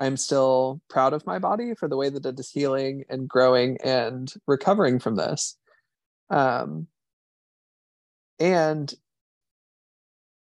[0.00, 3.78] I'm still proud of my body for the way that it is healing and growing
[3.84, 5.56] and recovering from this.
[6.30, 6.86] Um,
[8.38, 8.92] and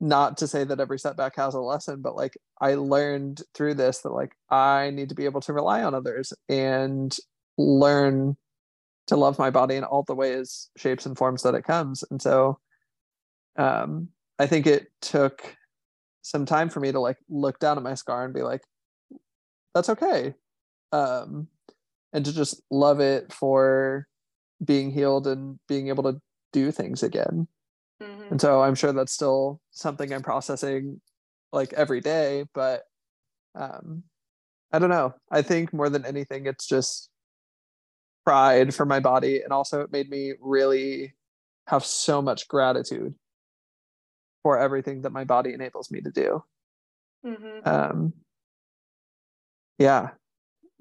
[0.00, 3.98] not to say that every setback has a lesson, but like I learned through this
[3.98, 7.14] that like I need to be able to rely on others and
[7.58, 8.36] learn
[9.08, 12.04] to love my body in all the ways, shapes, and forms that it comes.
[12.10, 12.58] And so
[13.56, 14.08] um,
[14.38, 15.56] I think it took
[16.22, 18.62] some time for me to like look down at my scar and be like
[19.74, 20.34] that's okay
[20.92, 21.46] um
[22.12, 24.06] and to just love it for
[24.64, 26.20] being healed and being able to
[26.52, 27.46] do things again
[28.02, 28.22] mm-hmm.
[28.30, 31.00] and so i'm sure that's still something i'm processing
[31.52, 32.82] like every day but
[33.54, 34.02] um
[34.72, 37.08] i don't know i think more than anything it's just
[38.24, 41.14] pride for my body and also it made me really
[41.66, 43.14] have so much gratitude
[44.42, 46.42] for everything that my body enables me to do.
[47.24, 47.68] Mm-hmm.
[47.68, 48.12] Um,
[49.80, 50.10] yeah.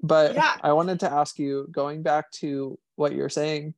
[0.02, 0.54] But yeah.
[0.62, 3.74] I wanted to ask you, going back to what you're saying,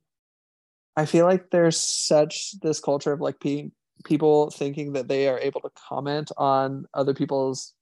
[0.95, 3.71] I feel like there's such this culture of like pe-
[4.05, 7.73] people thinking that they are able to comment on other people's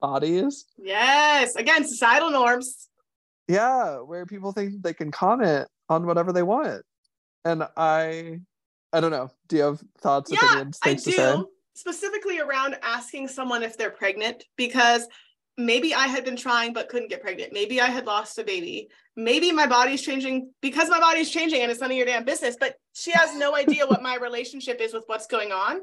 [0.00, 0.66] bodies.
[0.76, 1.56] Yes.
[1.56, 2.88] Again, societal norms.
[3.48, 6.82] Yeah, where people think they can comment on whatever they want.
[7.44, 8.40] And I
[8.92, 9.30] I don't know.
[9.48, 11.16] Do you have thoughts, yeah, opinions, things I do.
[11.16, 11.44] to say?
[11.74, 15.06] Specifically around asking someone if they're pregnant, because
[15.58, 17.52] maybe I had been trying but couldn't get pregnant.
[17.52, 18.88] Maybe I had lost a baby.
[19.16, 22.56] Maybe my body's changing because my body's changing and it's none of your damn business.
[22.58, 25.80] But she has no idea what my relationship is with what's going on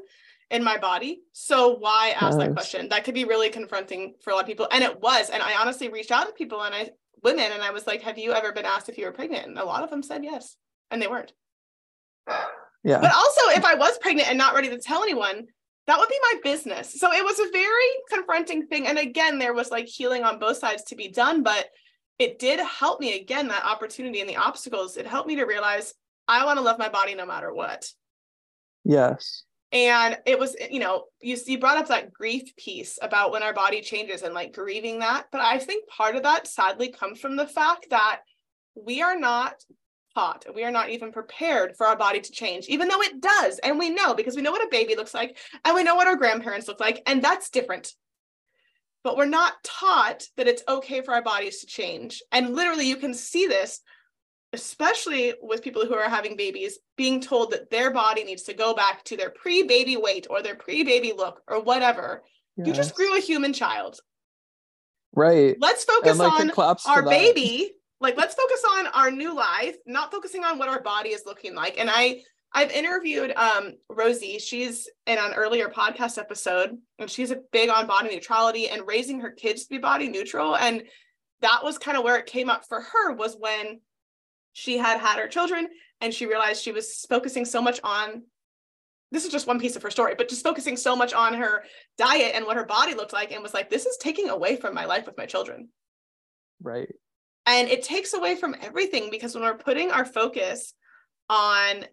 [0.50, 1.20] in my body.
[1.32, 2.88] So why ask that question?
[2.88, 4.66] That could be really confronting for a lot of people.
[4.72, 5.28] And it was.
[5.28, 6.90] And I honestly reached out to people and I
[7.22, 9.46] women and I was like, have you ever been asked if you were pregnant?
[9.46, 10.56] And a lot of them said yes.
[10.90, 11.32] And they weren't.
[12.82, 13.00] Yeah.
[13.00, 15.48] But also, if I was pregnant and not ready to tell anyone,
[15.86, 16.98] that would be my business.
[16.98, 18.86] So it was a very confronting thing.
[18.86, 21.66] And again, there was like healing on both sides to be done, but
[22.18, 24.96] it did help me again, that opportunity and the obstacles.
[24.96, 25.94] It helped me to realize
[26.26, 27.86] I want to love my body no matter what.
[28.84, 29.44] Yes.
[29.72, 33.52] And it was, you know, you, you brought up that grief piece about when our
[33.52, 35.26] body changes and like grieving that.
[35.30, 38.20] But I think part of that sadly comes from the fact that
[38.74, 39.54] we are not
[40.16, 40.46] taught.
[40.54, 43.58] We are not even prepared for our body to change, even though it does.
[43.58, 46.06] And we know because we know what a baby looks like and we know what
[46.06, 47.92] our grandparents look like, and that's different.
[49.04, 52.22] But we're not taught that it's okay for our bodies to change.
[52.32, 53.80] And literally, you can see this
[54.52, 58.72] especially with people who are having babies, being told that their body needs to go
[58.72, 62.22] back to their pre baby weight or their pre baby look or whatever.
[62.56, 62.66] Yes.
[62.66, 63.98] You just grew a human child.
[65.14, 65.56] Right.
[65.60, 67.72] Let's focus like, on our baby.
[68.00, 71.54] Like, let's focus on our new life, not focusing on what our body is looking
[71.54, 71.78] like.
[71.78, 72.20] And I,
[72.52, 74.38] I've interviewed um, Rosie.
[74.38, 79.20] She's in an earlier podcast episode, and she's a big on body neutrality and raising
[79.20, 80.56] her kids to be body neutral.
[80.56, 80.82] And
[81.40, 83.80] that was kind of where it came up for her was when
[84.52, 85.68] she had had her children
[86.00, 88.22] and she realized she was focusing so much on
[89.12, 91.62] this is just one piece of her story, but just focusing so much on her
[91.96, 94.74] diet and what her body looked like and was like, this is taking away from
[94.74, 95.68] my life with my children.
[96.60, 96.92] Right.
[97.46, 100.74] And it takes away from everything because when we're putting our focus
[101.30, 101.84] on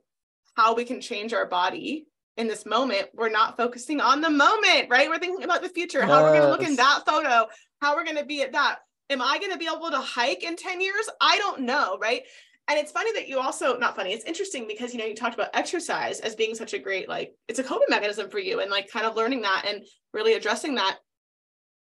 [0.55, 4.89] how we can change our body in this moment, we're not focusing on the moment,
[4.89, 5.07] right?
[5.09, 6.09] We're thinking about the future, yes.
[6.09, 7.47] how we're going to look in that photo,
[7.81, 8.79] how we're going to be at that.
[9.09, 11.07] Am I going to be able to hike in 10 years?
[11.21, 12.23] I don't know, right?
[12.67, 15.35] And it's funny that you also, not funny, it's interesting because, you know, you talked
[15.35, 18.71] about exercise as being such a great, like, it's a coping mechanism for you and
[18.71, 20.97] like kind of learning that and really addressing that.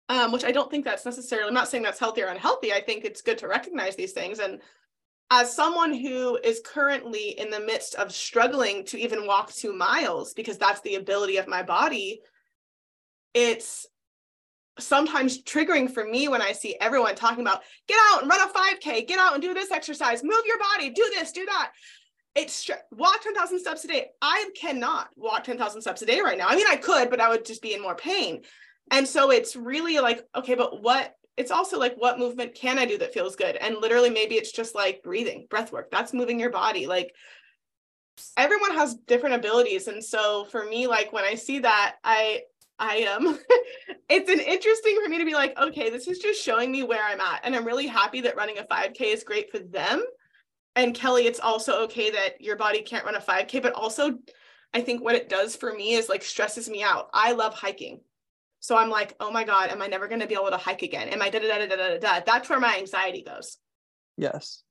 [0.10, 2.72] Um, which I don't think that's necessarily, I'm not saying that's healthy or unhealthy.
[2.72, 4.40] I think it's good to recognize these things.
[4.40, 4.62] And
[5.30, 10.34] as someone who is currently in the midst of struggling to even walk two miles
[10.34, 12.22] because that's the ability of my body,
[13.34, 13.86] it's
[14.80, 18.52] sometimes triggering for me when I see everyone talking about get out and run a
[18.52, 21.72] 5K, get out and do this exercise, move your body, do this, do that.
[22.36, 24.08] It's walk 10,000 steps a day.
[24.22, 26.48] I cannot walk 10,000 steps a day right now.
[26.48, 28.44] I mean, I could, but I would just be in more pain.
[28.92, 31.14] And so it's really like, okay, but what?
[31.36, 33.56] It's also like, what movement can I do that feels good?
[33.58, 35.92] And literally, maybe it's just like breathing, breath work.
[35.92, 36.88] That's moving your body.
[36.88, 37.14] Like,
[38.36, 39.88] everyone has different abilities.
[39.88, 42.42] And so for me, like, when I see that, I,
[42.80, 43.28] I am.
[43.28, 43.40] Um,
[44.10, 47.04] it's an interesting for me to be like, okay, this is just showing me where
[47.04, 47.42] I'm at.
[47.44, 50.04] And I'm really happy that running a 5K is great for them.
[50.76, 54.18] And Kelly, it's also okay that your body can't run a 5K, but also
[54.74, 57.10] I think what it does for me is like stresses me out.
[57.14, 58.02] I love hiking.
[58.60, 60.82] So I'm like, oh my God, am I never going to be able to hike
[60.82, 61.10] again?
[61.10, 62.20] Am I da da da da da da?
[62.26, 63.58] That's where my anxiety goes.
[64.18, 64.64] Yes.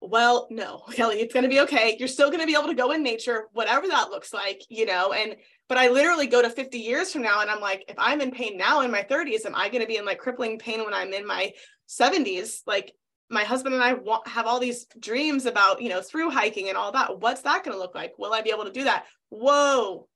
[0.00, 1.96] Well, no, Kelly, it's going to be okay.
[1.98, 4.86] You're still going to be able to go in nature, whatever that looks like, you
[4.86, 5.36] know, and
[5.68, 8.30] but I literally go to 50 years from now and I'm like, if I'm in
[8.30, 10.94] pain now in my 30s, am I going to be in like crippling pain when
[10.94, 11.52] I'm in my
[11.88, 12.62] 70s?
[12.66, 12.94] Like
[13.28, 16.78] my husband and I want, have all these dreams about, you know, through hiking and
[16.78, 17.20] all that.
[17.20, 18.14] What's that going to look like?
[18.18, 19.04] Will I be able to do that?
[19.28, 20.08] Whoa,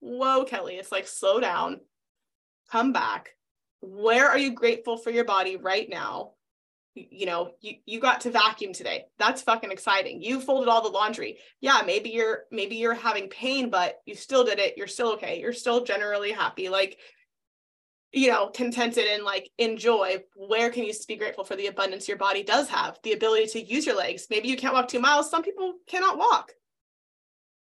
[0.00, 1.80] whoa, Kelly, it's like slow down,
[2.70, 3.30] come back.
[3.80, 6.32] Where are you grateful for your body right now?
[7.10, 9.04] you know you, you got to vacuum today.
[9.18, 10.22] That's fucking exciting.
[10.22, 11.38] You folded all the laundry.
[11.60, 14.76] Yeah maybe you're maybe you're having pain but you still did it.
[14.76, 15.40] You're still okay.
[15.40, 16.68] You're still generally happy.
[16.68, 16.98] Like
[18.12, 22.16] you know contented and like enjoy where can you be grateful for the abundance your
[22.16, 22.98] body does have?
[23.02, 24.26] The ability to use your legs.
[24.30, 25.30] Maybe you can't walk two miles.
[25.30, 26.52] Some people cannot walk.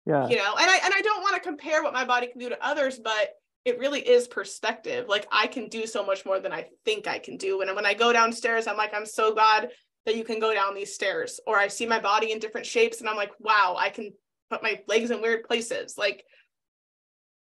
[0.06, 0.28] Yeah.
[0.28, 2.50] You know and i and i don't want to compare what my body can do
[2.50, 3.36] to others but
[3.68, 5.08] it really is perspective.
[5.10, 7.60] Like I can do so much more than I think I can do.
[7.60, 9.72] And when I go downstairs, I'm like, I'm so glad
[10.06, 11.42] that you can go down these stairs.
[11.46, 14.14] Or I see my body in different shapes and I'm like, wow, I can
[14.50, 15.96] put my legs in weird places.
[15.98, 16.24] Like,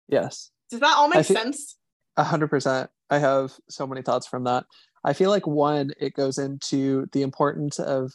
[0.10, 0.52] yes.
[0.70, 1.78] Does that all make sense?
[2.18, 2.90] A hundred percent.
[3.10, 4.66] I have so many thoughts from that.
[5.06, 8.12] I feel like one, it goes into the importance of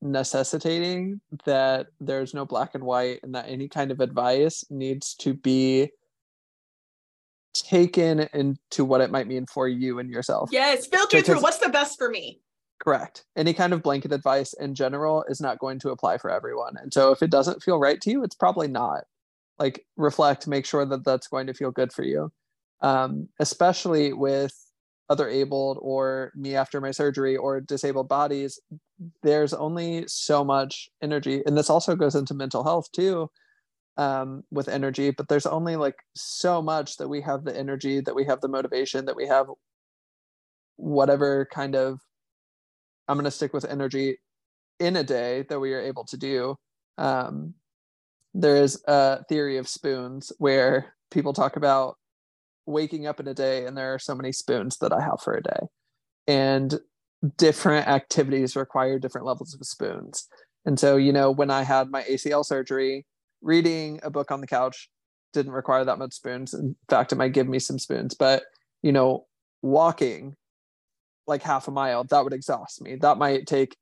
[0.00, 5.34] necessitating that there's no black and white and that any kind of advice needs to
[5.34, 5.90] be
[7.62, 10.50] taken into what it might mean for you and yourself.
[10.52, 12.40] Yes, filter through what's the best for me.
[12.80, 13.24] Correct.
[13.36, 16.76] Any kind of blanket advice in general is not going to apply for everyone.
[16.80, 19.04] And so if it doesn't feel right to you, it's probably not.
[19.58, 22.30] Like reflect, make sure that that's going to feel good for you.
[22.80, 24.54] Um, especially with
[25.10, 28.60] other abled or me after my surgery or disabled bodies,
[29.22, 31.42] there's only so much energy.
[31.44, 33.28] And this also goes into mental health too
[33.98, 38.14] um, with energy, but there's only like so much that we have the energy, that
[38.14, 39.46] we have the motivation, that we have
[40.76, 42.00] whatever kind of
[43.08, 44.18] I'm going to stick with energy
[44.78, 46.56] in a day that we are able to do.
[46.98, 47.54] Um,
[48.34, 51.96] there is a theory of spoons where people talk about
[52.66, 55.34] waking up in a day and there are so many spoons that I have for
[55.34, 55.60] a day.
[56.26, 56.78] And
[57.38, 60.28] different activities require different levels of spoons.
[60.66, 63.06] And so, you know, when I had my ACL surgery,
[63.42, 64.88] reading a book on the couch
[65.32, 66.54] didn't require that much spoons.
[66.54, 68.44] In fact, it might give me some spoons, but
[68.82, 69.26] you know,
[69.62, 70.36] walking
[71.26, 72.96] like half a mile, that would exhaust me.
[72.96, 73.76] That might take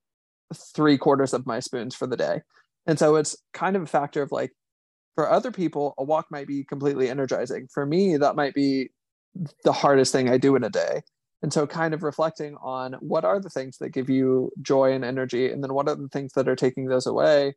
[0.75, 2.41] three quarters of my spoons for the day.
[2.87, 4.53] And so it's kind of a factor of like,
[5.15, 7.69] for other people, a walk might be completely energizing.
[7.73, 8.91] For me, that might be
[9.65, 11.03] the hardest thing I do in a day.
[11.43, 15.05] and so kind of reflecting on what are the things that give you joy and
[15.05, 17.55] energy and then what are the things that are taking those away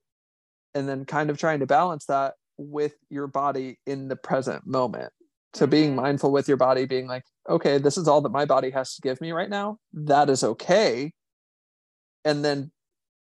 [0.73, 5.11] and then kind of trying to balance that with your body in the present moment.
[5.53, 6.01] So being mm-hmm.
[6.01, 9.01] mindful with your body being like okay this is all that my body has to
[9.01, 9.77] give me right now.
[9.93, 11.11] That is okay.
[12.25, 12.71] And then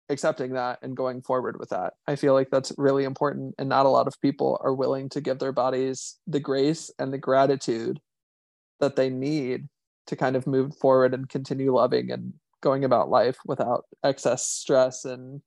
[0.10, 1.94] accepting that and going forward with that.
[2.08, 5.22] I feel like that's really important and not a lot of people are willing to
[5.22, 8.00] give their bodies the grace and the gratitude
[8.80, 9.68] that they need
[10.08, 15.06] to kind of move forward and continue loving and going about life without excess stress
[15.06, 15.42] and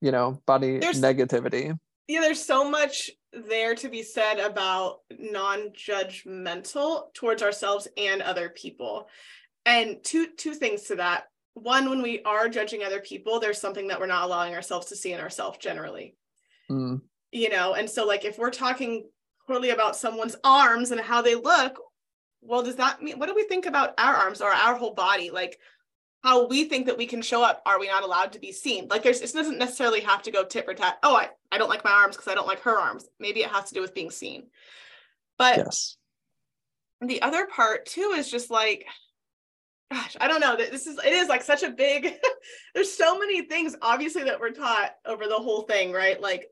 [0.00, 1.76] you know body there's, negativity.
[2.08, 9.08] Yeah there's so much there to be said about non-judgmental towards ourselves and other people.
[9.64, 11.24] And two two things to that.
[11.54, 14.96] One when we are judging other people there's something that we're not allowing ourselves to
[14.96, 16.16] see in ourselves generally.
[16.70, 17.00] Mm.
[17.32, 19.08] you know and so like if we're talking
[19.44, 21.80] poorly about someone's arms and how they look
[22.42, 25.30] well does that mean what do we think about our arms or our whole body?
[25.30, 25.58] Like
[26.22, 28.88] how we think that we can show up are we not allowed to be seen?
[28.88, 30.98] Like there's it doesn't necessarily have to go tit for tat.
[31.02, 33.06] Oh i, I don't like my arms because i don't like her arms.
[33.18, 34.48] Maybe it has to do with being seen.
[35.38, 35.96] But yes.
[37.00, 38.86] the other part too is just like
[39.90, 40.56] gosh i don't know.
[40.56, 42.12] That this is it is like such a big
[42.74, 46.20] there's so many things obviously that we're taught over the whole thing right?
[46.20, 46.48] Like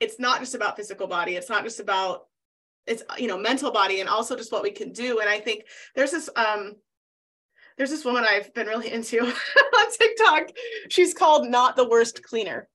[0.00, 1.36] it's not just about physical body.
[1.36, 2.26] It's not just about
[2.84, 5.20] it's you know mental body and also just what we can do.
[5.20, 6.74] And i think there's this um
[7.76, 9.20] there's this woman i've been really into
[9.76, 10.50] on tiktok.
[10.88, 12.68] She's called not the worst cleaner.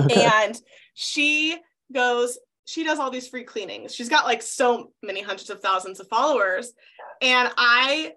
[0.00, 0.28] Okay.
[0.44, 0.58] and
[0.94, 1.58] she
[1.92, 2.38] goes
[2.70, 3.92] she does all these free cleanings.
[3.92, 6.72] She's got like so many hundreds of thousands of followers.
[7.20, 8.12] And i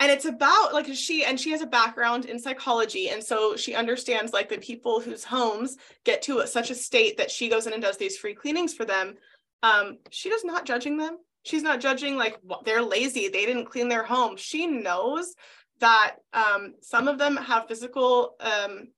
[0.00, 3.10] and it's about like she and she has a background in psychology.
[3.10, 7.18] And so she understands like the people whose homes get to a, such a state
[7.18, 9.14] that she goes in and does these free cleanings for them.
[9.62, 11.18] Um, she does not judging them.
[11.46, 14.36] She's not judging like they're lazy, they didn't clean their home.
[14.36, 15.34] She knows
[15.78, 18.88] that um, some of them have physical um,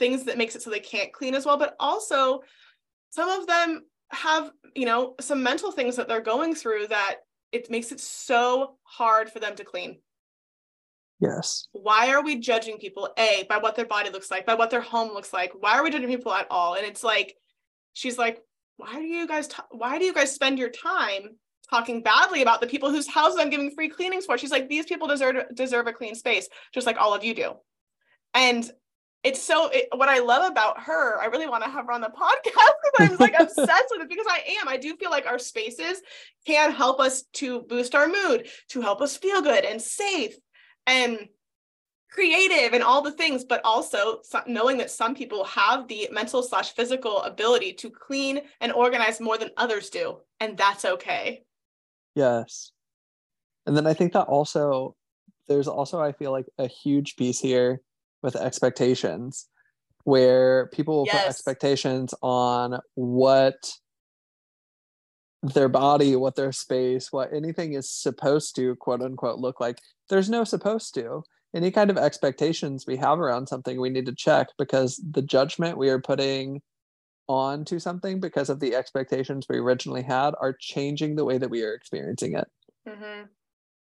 [0.00, 2.40] things that makes it so they can't clean as well, but also
[3.10, 7.16] some of them have, you know, some mental things that they're going through that
[7.52, 10.00] it makes it so hard for them to clean.
[11.20, 11.68] Yes.
[11.70, 13.10] Why are we judging people?
[13.16, 15.52] A, by what their body looks like, by what their home looks like.
[15.58, 16.74] Why are we judging people at all?
[16.74, 17.36] And it's like,
[17.92, 18.42] she's like,
[18.76, 21.36] why do you guys t- why do you guys spend your time
[21.70, 24.38] talking badly about the people whose houses I'm giving free cleanings for?
[24.38, 27.54] She's like, these people deserve deserve a clean space, just like all of you do.
[28.34, 28.70] And
[29.24, 31.20] it's so it, what I love about her.
[31.20, 34.08] I really want to have her on the podcast because I'm like obsessed with it
[34.08, 34.68] because I am.
[34.68, 36.00] I do feel like our spaces
[36.46, 40.36] can help us to boost our mood, to help us feel good and safe.
[40.86, 41.28] And
[42.16, 46.72] creative and all the things but also knowing that some people have the mental slash
[46.72, 51.42] physical ability to clean and organize more than others do and that's okay
[52.16, 52.72] yes
[53.66, 54.96] and then i think that also
[55.46, 57.80] there's also i feel like a huge piece here
[58.22, 59.46] with expectations
[60.06, 61.16] where people will yes.
[61.16, 63.72] put expectations on what
[65.42, 69.78] their body, what their space, what anything is supposed to quote unquote look like.
[70.08, 74.14] There's no supposed to any kind of expectations we have around something we need to
[74.14, 76.60] check because the judgment we are putting
[77.28, 81.50] on to something because of the expectations we originally had are changing the way that
[81.50, 82.48] we are experiencing it
[82.88, 83.22] mm-hmm.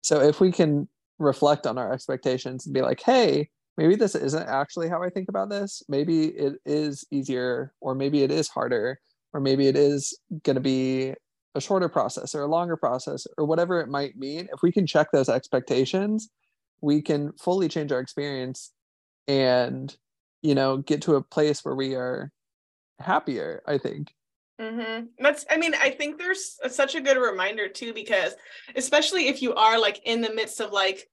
[0.03, 4.49] so if we can reflect on our expectations and be like hey maybe this isn't
[4.49, 9.01] actually how i think about this maybe it is easier or maybe it is harder
[9.33, 11.13] or maybe it is going to be
[11.55, 14.87] a shorter process or a longer process or whatever it might mean if we can
[14.87, 16.29] check those expectations
[16.81, 18.73] we can fully change our experience
[19.27, 19.97] and
[20.43, 22.31] you know get to a place where we are
[23.01, 24.13] happier i think
[24.61, 25.07] mm-hmm.
[25.19, 28.35] that's i mean i think there's such a good reminder too because
[28.77, 31.09] especially if you are like in the midst of like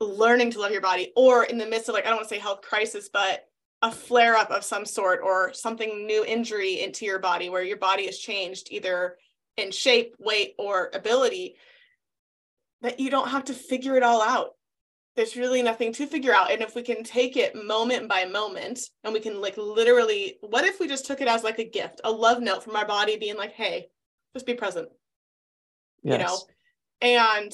[0.00, 2.34] learning to love your body or in the midst of like i don't want to
[2.34, 3.46] say health crisis but
[3.82, 7.78] a flare up of some sort or something new injury into your body where your
[7.78, 9.16] body has changed either
[9.56, 11.56] in shape weight or ability
[12.82, 14.54] that you don't have to figure it all out
[15.16, 16.50] there's really nothing to figure out.
[16.50, 20.64] And if we can take it moment by moment and we can like literally what
[20.64, 23.16] if we just took it as like a gift a love note from our body
[23.16, 23.88] being like hey
[24.34, 24.88] just be present.
[26.02, 26.18] Yes.
[26.18, 26.38] you know?
[27.02, 27.52] And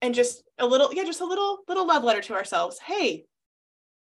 [0.00, 2.78] and just a little yeah just a little little love letter to ourselves.
[2.78, 3.24] Hey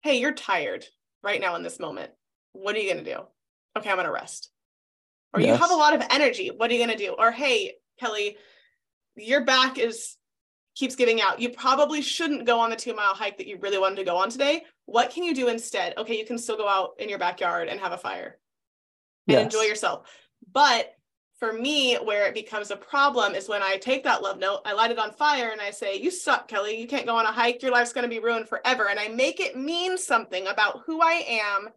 [0.01, 0.85] hey you're tired
[1.23, 2.11] right now in this moment.
[2.53, 3.21] What are you going to do?
[3.77, 4.49] Okay i'm going to rest.
[5.33, 5.49] Or yes.
[5.49, 6.49] you have a lot of energy.
[6.55, 7.13] What are you going to do?
[7.17, 8.37] Or hey kelly
[9.15, 10.16] your back is
[10.77, 11.39] keeps giving out.
[11.39, 14.15] You probably shouldn't go on the two mile hike that you really wanted to go
[14.15, 14.63] on today.
[14.85, 15.97] What can you do instead?
[15.97, 18.37] Okay, you can still go out in your backyard and have a fire
[19.27, 19.43] and yes.
[19.43, 20.07] enjoy yourself.
[20.53, 20.93] But
[21.39, 24.73] for me, where it becomes a problem is when I take that love note, I
[24.73, 26.79] light it on fire and I say, You suck, Kelly.
[26.79, 27.63] You can't go on a hike.
[27.63, 28.87] Your life's going to be ruined forever.
[28.87, 31.69] And I make it mean something about who I am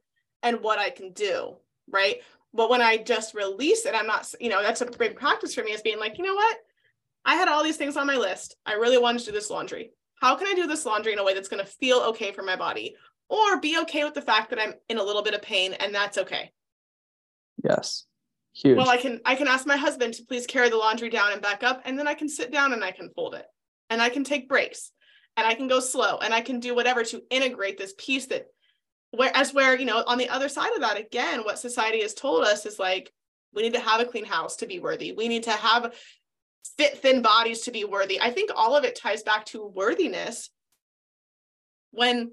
[0.42, 1.56] and what I can do.
[1.88, 2.16] Right.
[2.52, 5.62] But when I just release it, I'm not, you know, that's a big practice for
[5.62, 6.58] me is being like, you know what?
[7.24, 8.56] I had all these things on my list.
[8.64, 9.90] I really wanted to do this laundry.
[10.20, 12.42] How can I do this laundry in a way that's going to feel okay for
[12.42, 12.96] my body
[13.28, 15.94] or be okay with the fact that I'm in a little bit of pain and
[15.94, 16.50] that's okay?
[17.62, 18.04] Yes.
[18.52, 18.76] Huge.
[18.76, 21.40] Well, I can I can ask my husband to please carry the laundry down and
[21.40, 23.46] back up and then I can sit down and I can fold it.
[23.88, 24.92] And I can take breaks
[25.36, 28.46] and I can go slow and I can do whatever to integrate this piece that
[29.12, 32.44] whereas where, you know, on the other side of that again, what society has told
[32.44, 33.12] us is like
[33.54, 35.12] we need to have a clean house to be worthy.
[35.12, 35.94] We need to have
[36.76, 38.20] fit thin bodies to be worthy.
[38.20, 40.50] I think all of it ties back to worthiness
[41.90, 42.32] when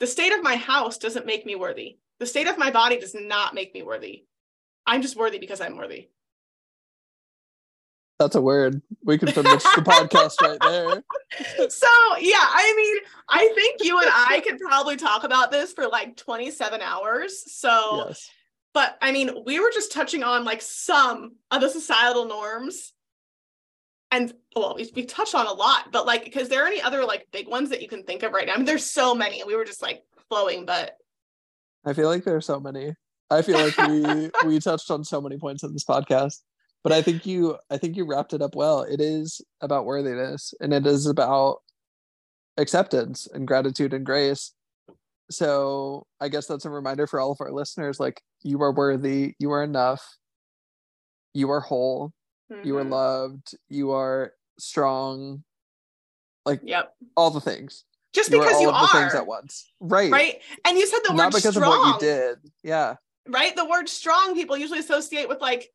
[0.00, 1.98] the state of my house doesn't make me worthy.
[2.20, 4.24] The state of my body does not make me worthy.
[4.86, 6.08] I'm just worthy because I'm worthy.
[8.18, 8.82] That's a word.
[9.04, 11.02] We can finish the podcast right there.
[11.70, 11.88] So,
[12.20, 12.96] yeah, I mean,
[13.28, 17.44] I think you and I could probably talk about this for like 27 hours.
[17.52, 18.28] So, yes.
[18.74, 22.92] but I mean, we were just touching on like some of the societal norms
[24.10, 27.04] and well we, we touched on a lot but like because there are any other
[27.04, 28.54] like big ones that you can think of right now?
[28.54, 30.96] I mean there's so many we were just like flowing but
[31.86, 32.94] i feel like there's so many.
[33.30, 36.36] I feel like we we touched on so many points in this podcast
[36.82, 38.82] but i think you i think you wrapped it up well.
[38.82, 41.58] It is about worthiness and it is about
[42.56, 44.52] acceptance and gratitude and grace.
[45.30, 49.34] So i guess that's a reminder for all of our listeners like you are worthy
[49.38, 50.02] you are enough
[51.34, 52.12] you are whole
[52.52, 52.66] Mm-hmm.
[52.66, 52.92] You are mm-hmm.
[52.92, 53.54] loved.
[53.68, 55.44] You are strong.
[56.44, 56.94] Like yep.
[57.16, 57.84] all the things.
[58.14, 59.70] Just you because are you are things at once.
[59.80, 60.10] Right.
[60.10, 60.40] Right.
[60.66, 61.72] And you said the Not word because strong.
[61.72, 62.38] of what you did.
[62.62, 62.96] Yeah.
[63.28, 63.54] Right.
[63.54, 65.68] The word strong people usually associate with like,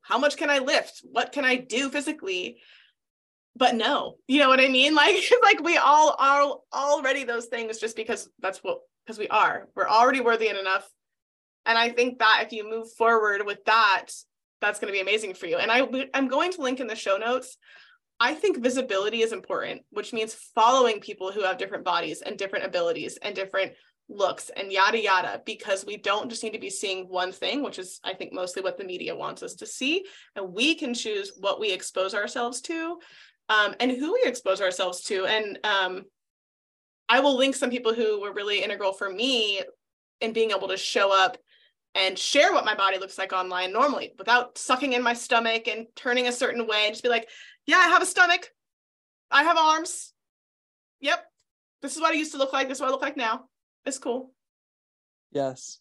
[0.00, 1.02] how much can I lift?
[1.04, 2.58] What can I do physically?
[3.56, 4.94] But no, you know what I mean?
[4.94, 9.68] Like, like we all are already those things just because that's what because we are.
[9.74, 10.88] We're already worthy and enough.
[11.64, 14.06] And I think that if you move forward with that,
[14.60, 15.58] that's going to be amazing for you.
[15.58, 17.56] And I I'm going to link in the show notes.
[18.18, 22.64] I think visibility is important, which means following people who have different bodies and different
[22.64, 23.72] abilities and different
[24.08, 27.78] looks and yada yada because we don't just need to be seeing one thing which
[27.78, 30.04] is i think mostly what the media wants us to see
[30.36, 32.98] and we can choose what we expose ourselves to
[33.48, 36.04] um, and who we expose ourselves to and um,
[37.08, 39.60] i will link some people who were really integral for me
[40.20, 41.36] in being able to show up
[41.96, 45.86] and share what my body looks like online normally without sucking in my stomach and
[45.96, 47.28] turning a certain way and just be like,
[47.66, 48.50] yeah, I have a stomach.
[49.30, 50.12] I have arms.
[51.00, 51.24] Yep.
[51.82, 52.68] This is what I used to look like.
[52.68, 53.46] This is what I look like now.
[53.86, 54.32] It's cool.
[55.32, 55.78] Yes.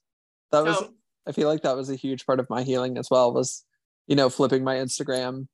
[0.51, 0.89] That so, was
[1.27, 3.65] I feel like that was a huge part of my healing as well was,
[4.07, 5.47] you know, flipping my Instagram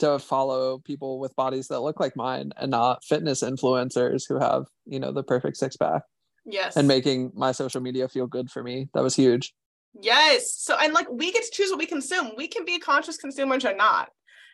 [0.00, 4.64] to follow people with bodies that look like mine and not fitness influencers who have,
[4.86, 6.02] you know, the perfect six pack.
[6.44, 6.76] Yes.
[6.76, 8.88] And making my social media feel good for me.
[8.94, 9.52] That was huge.
[10.00, 10.54] Yes.
[10.58, 12.32] So, and like we get to choose what we consume.
[12.36, 14.10] We can be conscious consumers or not.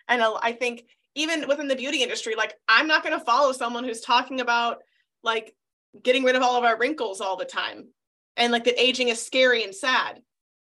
[0.08, 3.52] And uh, I think even within the beauty industry, like I'm not going to follow
[3.52, 4.78] someone who's talking about
[5.22, 5.54] like
[6.02, 7.88] getting rid of all of our wrinkles all the time
[8.36, 10.20] and like that aging is scary and sad.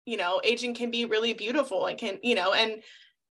[0.07, 2.83] You know, aging can be really beautiful and can, you know, and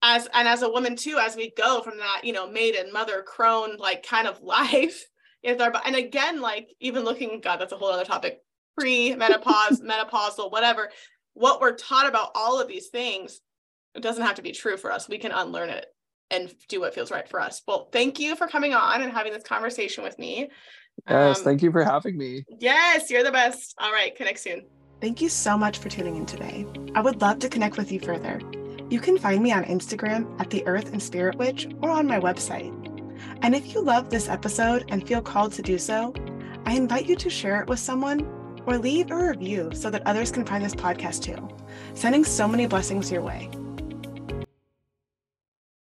[0.02, 3.22] as and as a woman too, as we go from that, you know, maiden, mother,
[3.22, 5.06] crone, like kind of life.
[5.44, 8.40] If our, and again, like even looking, God, that's a whole other topic
[8.78, 10.90] pre-menopause, menopausal, whatever
[11.34, 13.42] what we're taught about all of these things
[13.96, 15.08] it doesn't have to be true for us.
[15.08, 15.86] We can unlearn it
[16.32, 17.62] and do what feels right for us.
[17.68, 20.50] Well thank you for coming on and having this conversation with me.
[21.08, 22.44] Yes um, thank you for having me.
[22.60, 23.76] Yes you're the best.
[23.80, 24.66] All right connect soon.
[25.00, 26.66] Thank you so much for tuning in today.
[26.96, 28.40] I would love to connect with you further.
[28.90, 32.20] You can find me on instagram at the earth and spirit witch or on my
[32.20, 32.74] website.
[33.42, 36.14] And if you love this episode and feel called to do so
[36.66, 38.28] i invite you to share it with someone
[38.66, 41.50] or leave a review so that others can find this podcast too.
[41.94, 43.50] Sending so many blessings your way.